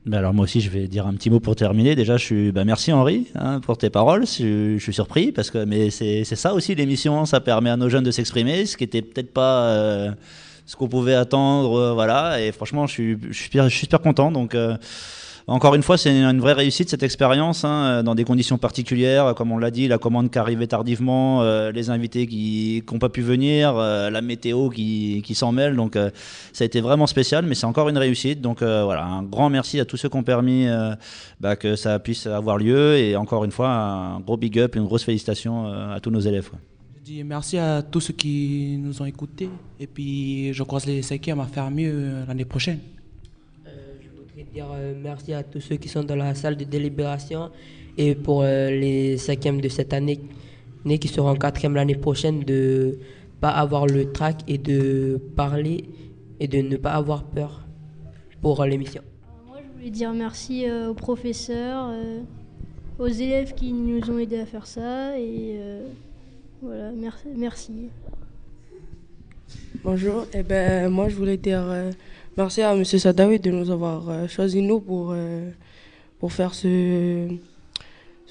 Ben 0.05 0.17
alors 0.17 0.33
moi 0.33 0.43
aussi 0.43 0.59
je 0.59 0.69
vais 0.69 0.87
dire 0.87 1.07
un 1.07 1.13
petit 1.13 1.29
mot 1.29 1.39
pour 1.39 1.55
terminer. 1.55 1.95
Déjà 1.95 2.17
je 2.17 2.25
suis 2.25 2.51
ben 2.51 2.65
merci 2.65 2.91
Henri 2.91 3.27
hein, 3.33 3.61
pour 3.61 3.77
tes 3.77 3.89
paroles. 3.89 4.27
Je, 4.27 4.77
suis 4.77 4.93
surpris 4.93 5.31
parce 5.31 5.49
que 5.49 5.63
mais 5.63 5.89
c'est 5.91 6.25
ça 6.25 6.53
aussi 6.53 6.75
l'émission, 6.75 7.25
ça 7.25 7.39
permet 7.39 7.69
à 7.69 7.77
nos 7.77 7.87
jeunes 7.87 8.03
de 8.03 8.11
s'exprimer, 8.11 8.65
ce 8.65 8.75
qui 8.75 8.83
était 8.83 9.01
peut-être 9.01 9.33
pas 9.33 9.67
euh, 9.69 10.11
ce 10.65 10.75
qu'on 10.75 10.89
pouvait 10.89 11.15
attendre, 11.15 11.93
voilà. 11.93 12.41
Et 12.41 12.51
franchement 12.51 12.85
je 12.87 12.91
suis 12.91 13.17
je 13.29 13.33
suis 13.33 13.71
super, 13.71 14.01
content. 14.01 14.31
Donc 14.31 14.53
encore 15.47 15.75
une 15.75 15.83
fois, 15.83 15.97
c'est 15.97 16.09
une 16.09 16.39
vraie 16.39 16.53
réussite 16.53 16.89
cette 16.89 17.03
expérience, 17.03 17.63
hein, 17.65 18.01
dans 18.01 18.15
des 18.15 18.23
conditions 18.23 18.57
particulières, 18.57 19.35
comme 19.35 19.51
on 19.51 19.59
l'a 19.59 19.69
dit, 19.69 19.87
la 19.87 19.99
commande 19.99 20.31
qui 20.31 20.39
arrivait 20.39 20.65
tardivement, 20.65 21.43
euh, 21.43 21.71
les 21.71 21.91
invités 21.91 22.25
qui 22.25 22.83
n'ont 22.91 22.97
pas 22.97 23.09
pu 23.09 23.21
venir, 23.21 23.75
euh, 23.77 24.09
la 24.09 24.21
météo 24.21 24.69
qui, 24.69 25.23
s'en 25.35 25.51
mêle. 25.51 25.75
Donc 25.75 25.95
euh, 25.95 26.09
ça 26.51 26.63
a 26.63 26.65
été 26.65 26.81
vraiment 26.81 27.05
spécial, 27.05 27.45
mais 27.45 27.53
c'est 27.53 27.65
encore 27.65 27.89
une 27.89 27.97
réussite. 27.97 28.41
Donc 28.41 28.61
euh, 28.61 28.83
voilà, 28.83 29.05
un 29.05 29.23
grand 29.23 29.49
merci 29.49 29.79
à 29.79 29.85
tous 29.85 29.97
ceux 29.97 30.09
qui 30.09 30.17
ont 30.17 30.23
permis 30.23 30.67
euh, 30.67 30.95
bah, 31.39 31.55
que 31.55 31.75
ça 31.75 31.99
puisse 31.99 32.25
avoir 32.25 32.57
lieu. 32.57 32.97
Et 32.97 33.15
encore 33.15 33.45
une 33.45 33.51
fois, 33.51 33.69
un 33.69 34.19
gros 34.21 34.37
big 34.37 34.57
up, 34.59 34.75
une 34.75 34.85
grosse 34.85 35.03
félicitation 35.03 35.67
euh, 35.67 35.95
à 35.95 35.99
tous 35.99 36.09
nos 36.09 36.19
élèves. 36.19 36.49
Je 36.97 37.01
dis 37.11 37.23
merci 37.23 37.57
à 37.59 37.83
tous 37.83 38.01
ceux 38.01 38.13
qui 38.13 38.77
nous 38.79 39.01
ont 39.01 39.05
écoutés. 39.05 39.49
Et 39.79 39.85
puis, 39.85 40.53
je 40.53 40.63
croise 40.63 40.85
les 40.85 41.03
cinquièmes 41.03 41.39
à 41.39 41.45
faire 41.45 41.69
mieux 41.69 41.91
euh, 41.93 42.25
l'année 42.25 42.45
prochaine. 42.45 42.79
Dire 44.53 44.67
euh, 44.73 44.93
merci 45.01 45.33
à 45.33 45.43
tous 45.43 45.59
ceux 45.59 45.75
qui 45.75 45.89
sont 45.89 46.03
dans 46.03 46.15
la 46.15 46.33
salle 46.33 46.55
de 46.55 46.63
délibération 46.63 47.51
et 47.97 48.15
pour 48.15 48.41
euh, 48.41 48.69
les 48.69 49.17
cinquièmes 49.17 49.61
de 49.61 49.69
cette 49.69 49.93
année 49.93 50.19
qui 50.99 51.07
seront 51.07 51.29
en 51.29 51.35
quatrième 51.35 51.75
l'année 51.75 51.95
prochaine 51.95 52.43
de 52.43 52.99
pas 53.41 53.49
avoir 53.49 53.87
le 53.87 54.11
trac 54.11 54.41
et 54.47 54.57
de 54.57 55.19
parler 55.35 55.85
et 56.39 56.47
de 56.47 56.59
ne 56.59 56.77
pas 56.77 56.91
avoir 56.91 57.23
peur 57.23 57.65
pour 58.41 58.63
l'émission. 58.63 59.01
Moi, 59.47 59.57
je 59.65 59.77
voulais 59.77 59.89
dire 59.89 60.13
merci 60.13 60.69
euh, 60.69 60.89
aux 60.89 60.93
professeurs, 60.93 61.91
aux 62.99 63.07
élèves 63.07 63.55
qui 63.55 63.73
nous 63.73 64.09
ont 64.09 64.19
aidés 64.19 64.39
à 64.39 64.45
faire 64.45 64.67
ça. 64.67 65.17
Et 65.19 65.59
voilà, 66.61 66.91
merci. 67.35 67.89
Bonjour, 69.85 70.25
eh 70.33 70.41
ben, 70.41 70.89
moi 70.89 71.09
je 71.09 71.15
voulais 71.15 71.37
dire 71.37 71.61
euh, 71.63 71.91
merci 72.37 72.63
à 72.63 72.73
M. 72.73 72.83
Sadawi 72.83 73.39
de 73.39 73.51
nous 73.51 73.69
avoir 73.69 74.09
euh, 74.09 74.27
choisi 74.27 74.63
nous 74.63 74.79
pour, 74.79 75.11
euh, 75.11 75.51
pour 76.19 76.33
faire 76.33 76.55
ce, 76.55 77.27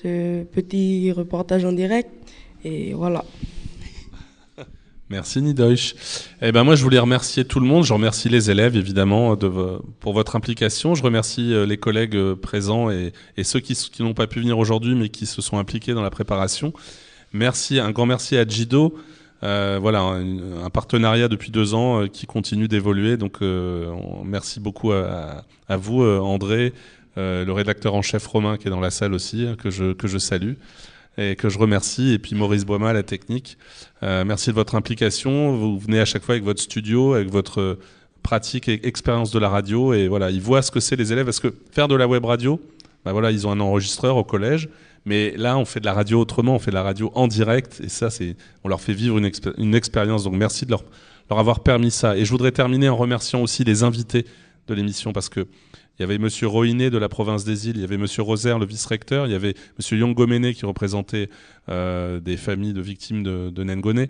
ce 0.02 0.42
petit 0.42 1.12
reportage 1.12 1.64
en 1.64 1.70
direct. 1.70 2.10
Et 2.64 2.92
voilà. 2.92 3.24
Merci 5.10 5.42
Nidoich. 5.42 5.94
Eh 6.42 6.50
ben 6.50 6.64
moi 6.64 6.74
je 6.74 6.82
voulais 6.82 6.98
remercier 6.98 7.44
tout 7.44 7.60
le 7.60 7.66
monde. 7.66 7.84
Je 7.84 7.92
remercie 7.92 8.28
les 8.28 8.50
élèves 8.50 8.74
évidemment 8.74 9.36
pour 10.00 10.12
votre 10.12 10.34
implication. 10.34 10.96
Je 10.96 11.04
remercie 11.04 11.54
les 11.64 11.76
collègues 11.76 12.34
présents 12.34 12.90
et, 12.90 13.12
ceux 13.44 13.60
qui, 13.60 13.74
qui 13.74 14.02
n'ont 14.02 14.12
pas 14.12 14.26
pu 14.26 14.40
venir 14.40 14.58
aujourd'hui 14.58 14.96
mais 14.96 15.08
qui 15.08 15.24
se 15.24 15.40
sont 15.40 15.58
impliqués 15.58 15.94
dans 15.94 16.02
la 16.02 16.10
préparation. 16.10 16.72
Merci, 17.32 17.78
un 17.78 17.92
grand 17.92 18.06
merci 18.06 18.36
à 18.36 18.44
Jido. 18.44 18.98
Euh, 19.44 19.78
voilà, 19.80 20.00
un, 20.00 20.70
partenariat 20.70 21.28
depuis 21.28 21.50
deux 21.50 21.74
ans 21.74 22.02
euh, 22.02 22.07
qui 22.07 22.26
continue 22.26 22.66
d'évoluer. 22.66 23.16
Donc 23.16 23.42
euh, 23.42 23.92
merci 24.24 24.59
beaucoup 24.59 24.92
à, 24.92 25.44
vous 25.76 26.02
André, 26.02 26.72
le 27.16 27.50
rédacteur 27.50 27.94
en 27.94 28.02
chef 28.02 28.26
Romain 28.26 28.57
qui 28.57 28.68
est 28.68 28.70
dans 28.70 28.80
la 28.80 28.90
salle 28.90 29.12
aussi 29.12 29.46
que 29.59 29.70
je 29.70 29.92
que 29.92 30.09
je 30.09 30.18
salue 30.18 30.54
et 31.18 31.37
que 31.37 31.48
je 31.48 31.59
remercie. 31.59 32.12
Et 32.12 32.18
puis 32.18 32.35
Maurice 32.35 32.64
Boima, 32.64 32.92
la 32.92 33.02
technique. 33.02 33.59
Merci 34.02 34.50
de 34.50 34.54
votre 34.54 34.74
implication. 34.74 35.57
Vous 35.57 35.78
venez 35.78 36.00
à 36.00 36.04
chaque 36.04 36.22
fois 36.22 36.35
avec 36.35 36.44
votre 36.44 36.61
studio, 36.61 37.14
avec 37.14 37.30
votre 37.30 37.78
pratique 38.22 38.68
et 38.68 38.87
expérience 38.87 39.30
de 39.30 39.38
la 39.38 39.48
radio. 39.48 39.92
Et 39.92 40.09
voilà, 40.09 40.30
ils 40.30 40.40
voient 40.40 40.62
ce 40.62 40.70
que 40.70 40.80
c'est 40.80 40.96
les 40.96 41.12
élèves. 41.12 41.26
Parce 41.26 41.40
que 41.40 41.54
faire 41.70 41.88
de 41.88 41.94
la 41.94 42.09
web 42.09 42.24
radio, 42.24 42.61
bah 43.04 43.12
voilà, 43.12 43.30
ils 43.30 43.46
ont 43.46 43.50
un 43.50 43.61
enregistreur 43.61 44.16
au 44.16 44.24
collège. 44.24 44.68
Mais 45.04 45.34
là, 45.36 45.58
on 45.58 45.64
fait 45.64 45.80
de 45.80 45.84
la 45.84 45.92
radio 45.92 46.20
autrement. 46.20 46.54
On 46.54 46.58
fait 46.58 46.70
de 46.70 46.76
la 46.76 46.82
radio 46.82 47.10
en 47.14 47.26
direct. 47.28 47.80
Et 47.84 47.88
ça, 47.88 48.10
c'est, 48.10 48.36
on 48.62 48.68
leur 48.68 48.80
fait 48.80 48.94
vivre 48.94 49.18
une, 49.18 49.26
expé- 49.26 49.54
une 49.58 49.74
expérience. 49.74 50.24
Donc 50.24 50.34
merci 50.34 50.64
de 50.64 50.70
leur, 50.70 50.84
avoir 51.30 51.60
permis 51.60 51.90
ça. 51.90 52.16
Et 52.16 52.24
je 52.24 52.30
voudrais 52.30 52.52
terminer 52.52 52.88
en 52.88 52.96
remerciant 52.96 53.42
aussi 53.42 53.64
les 53.64 53.82
invités 53.82 54.26
de 54.66 54.74
l'émission 54.74 55.12
parce 55.12 55.28
que 55.28 55.46
il 55.98 56.02
y 56.02 56.04
avait 56.04 56.18
Monsieur 56.18 56.48
Roiné 56.48 56.90
de 56.90 56.98
la 56.98 57.08
province 57.08 57.44
des 57.44 57.68
îles, 57.68 57.76
il 57.76 57.82
y 57.82 57.84
avait 57.84 57.98
Monsieur 57.98 58.22
Rosaire, 58.22 58.58
le 58.58 58.66
vice-recteur, 58.66 59.26
il 59.26 59.32
y 59.32 59.36
avait 59.36 59.54
Monsieur 59.78 59.96
Yongomene 59.96 60.52
qui 60.52 60.66
représentait 60.66 61.28
euh, 61.68 62.18
des 62.18 62.36
familles 62.36 62.72
de 62.72 62.80
victimes 62.80 63.22
de, 63.22 63.50
de 63.50 63.62
Nengone. 63.62 64.08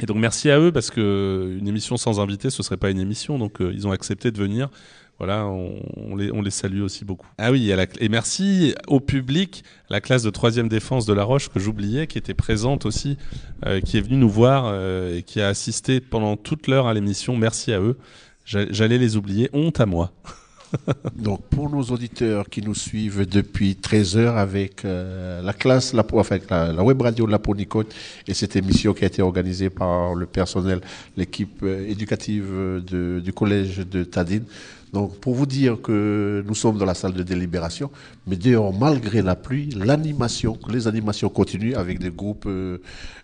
Et 0.00 0.06
donc 0.06 0.16
merci 0.16 0.48
à 0.50 0.58
eux 0.58 0.72
parce 0.72 0.90
que 0.90 1.56
une 1.58 1.68
émission 1.68 1.98
sans 1.98 2.18
invité, 2.18 2.48
ce 2.48 2.62
serait 2.62 2.78
pas 2.78 2.90
une 2.90 2.98
émission. 2.98 3.38
Donc 3.38 3.60
euh, 3.60 3.72
ils 3.74 3.86
ont 3.86 3.90
accepté 3.90 4.30
de 4.30 4.38
venir. 4.38 4.70
Voilà, 5.18 5.46
on, 5.46 5.76
on 5.96 6.14
les, 6.14 6.30
on 6.30 6.42
les 6.42 6.50
salue 6.50 6.82
aussi 6.82 7.06
beaucoup. 7.06 7.26
Ah 7.38 7.50
oui, 7.50 7.66
la- 7.74 7.86
et 8.00 8.08
merci 8.10 8.74
au 8.86 9.00
public, 9.00 9.64
la 9.88 10.02
classe 10.02 10.22
de 10.22 10.28
troisième 10.30 10.68
défense 10.68 11.06
de 11.06 11.14
La 11.14 11.24
Roche 11.24 11.48
que 11.48 11.58
j'oubliais, 11.58 12.06
qui 12.06 12.18
était 12.18 12.34
présente 12.34 12.84
aussi, 12.84 13.16
euh, 13.64 13.80
qui 13.80 13.96
est 13.96 14.02
venue 14.02 14.18
nous 14.18 14.28
voir 14.28 14.64
euh, 14.66 15.16
et 15.16 15.22
qui 15.22 15.40
a 15.40 15.48
assisté 15.48 16.00
pendant 16.00 16.36
toute 16.36 16.66
l'heure 16.66 16.86
à 16.86 16.92
l'émission. 16.92 17.34
Merci 17.34 17.72
à 17.72 17.80
eux. 17.80 17.96
J'a- 18.44 18.70
J'allais 18.70 18.98
les 18.98 19.16
oublier. 19.16 19.48
Honte 19.54 19.80
à 19.80 19.86
moi. 19.86 20.12
Donc, 21.16 21.42
pour 21.48 21.70
nos 21.70 21.82
auditeurs 21.84 22.48
qui 22.50 22.60
nous 22.60 22.74
suivent 22.74 23.26
depuis 23.26 23.76
13 23.76 24.16
heures 24.18 24.36
avec 24.36 24.84
euh, 24.84 25.40
la 25.40 25.52
classe, 25.54 25.94
la, 25.94 26.04
enfin, 26.12 26.38
la, 26.50 26.72
la 26.72 26.82
web 26.84 27.00
radio 27.00 27.24
de 27.24 27.30
la 27.30 27.38
Ponicote 27.38 27.94
et 28.28 28.34
cette 28.34 28.56
émission 28.56 28.92
qui 28.92 29.04
a 29.04 29.06
été 29.06 29.22
organisée 29.22 29.70
par 29.70 30.14
le 30.14 30.26
personnel, 30.26 30.80
l'équipe 31.16 31.60
euh, 31.62 31.86
éducative 31.88 32.46
de- 32.86 33.20
du 33.24 33.32
collège 33.32 33.78
de 33.78 34.04
Tadine, 34.04 34.44
Donc, 34.96 35.20
pour 35.20 35.34
vous 35.34 35.44
dire 35.44 35.76
que 35.82 36.42
nous 36.48 36.54
sommes 36.54 36.78
dans 36.78 36.86
la 36.86 36.94
salle 36.94 37.12
de 37.12 37.22
délibération, 37.22 37.90
mais 38.26 38.34
d'ailleurs, 38.34 38.72
malgré 38.72 39.20
la 39.20 39.36
pluie, 39.36 39.68
l'animation, 39.76 40.58
les 40.70 40.88
animations 40.88 41.28
continuent 41.28 41.74
avec 41.74 41.98
des 41.98 42.08
groupes 42.08 42.46
euh, 42.46 42.78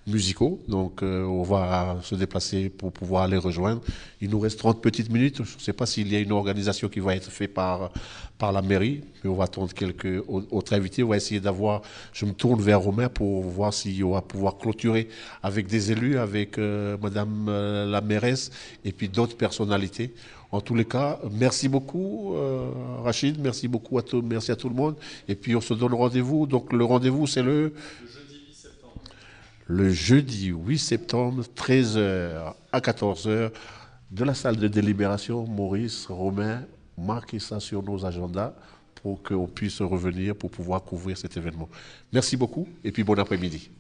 musicaux. 0.07 0.61
Donc, 0.69 1.03
euh, 1.03 1.25
on 1.25 1.43
va 1.43 1.99
se 2.03 2.15
déplacer 2.15 2.69
pour 2.69 2.93
pouvoir 2.93 3.29
les 3.29 3.37
rejoindre. 3.37 3.81
Il 4.21 4.31
nous 4.31 4.41
reste 4.41 4.59
30 4.59 4.83
petites 4.83 5.11
minutes. 5.11 5.37
Je 5.45 5.55
ne 5.55 5.61
sais 5.61 5.73
pas 5.73 5.87
s'il 5.87 6.13
y 6.13 6.17
a 6.17 6.21
une 6.21 6.33
organisation 6.33 6.89
qui 6.89 7.01
va 7.01 7.15
être 7.15 7.31
faite 7.31 7.55
par, 7.55 7.91
par 8.43 8.51
la 8.51 8.61
mairie, 8.61 9.03
mais 9.23 9.31
on 9.31 9.35
va 9.35 9.45
attendre 9.45 9.73
quelques 9.73 10.21
autres 10.29 10.73
invités. 10.75 11.05
On 11.05 11.09
va 11.11 11.17
essayer 11.17 11.39
d'avoir. 11.39 11.83
Je 12.13 12.25
me 12.25 12.33
tourne 12.33 12.61
vers 12.61 12.81
Romain 12.81 13.09
pour 13.09 13.43
voir 13.43 13.73
si 13.73 14.03
on 14.03 14.15
va 14.15 14.21
pouvoir 14.21 14.59
clôturer 14.59 15.09
avec 15.45 15.69
des 15.69 15.93
élus, 15.93 16.19
avec 16.19 16.59
euh, 16.59 16.97
Madame 17.01 17.47
euh, 17.49 17.87
la 17.87 18.01
mairesse 18.01 18.51
et 18.85 18.91
puis 18.91 19.09
d'autres 19.09 19.37
personnalités. 19.37 20.13
En 20.51 20.61
tous 20.61 20.75
les 20.75 20.85
cas, 20.85 21.21
merci 21.31 21.69
beaucoup, 21.69 22.35
euh, 22.35 22.69
Rachid. 23.05 23.39
Merci 23.41 23.69
beaucoup 23.69 23.97
à 23.97 24.03
tout, 24.03 24.23
merci 24.23 24.51
à 24.51 24.57
tout 24.57 24.69
le 24.69 24.75
monde. 24.75 24.97
Et 25.29 25.37
puis 25.37 25.55
on 25.55 25.61
se 25.61 25.73
donne 25.73 25.95
rendez-vous. 25.95 26.49
Donc 26.49 26.73
le 26.73 26.85
rendez-vous, 26.85 27.29
c'est 27.29 27.45
le 27.45 27.73
le 29.73 29.91
jeudi 29.91 30.49
8 30.49 30.79
septembre, 30.79 31.45
13h 31.57 32.53
à 32.73 32.81
14h, 32.81 33.51
de 34.11 34.25
la 34.25 34.35
salle 34.35 34.57
de 34.57 34.69
délibération. 34.69 35.47
Maurice, 35.47 36.07
Romain, 36.11 36.63
marquez 36.99 37.39
ça 37.39 37.59
sur 37.59 37.83
nos 37.83 38.05
agendas 38.05 38.53
pour 38.97 39.23
qu'on 39.23 39.47
puisse 39.47 39.81
revenir 39.81 40.37
pour 40.37 40.51
pouvoir 40.51 40.83
couvrir 40.83 41.17
cet 41.17 41.39
événement. 41.39 41.71
Merci 42.13 42.37
beaucoup 42.37 42.69
et 42.85 42.93
puis 42.93 43.03
bon 43.03 43.19
après-midi. 43.19 43.71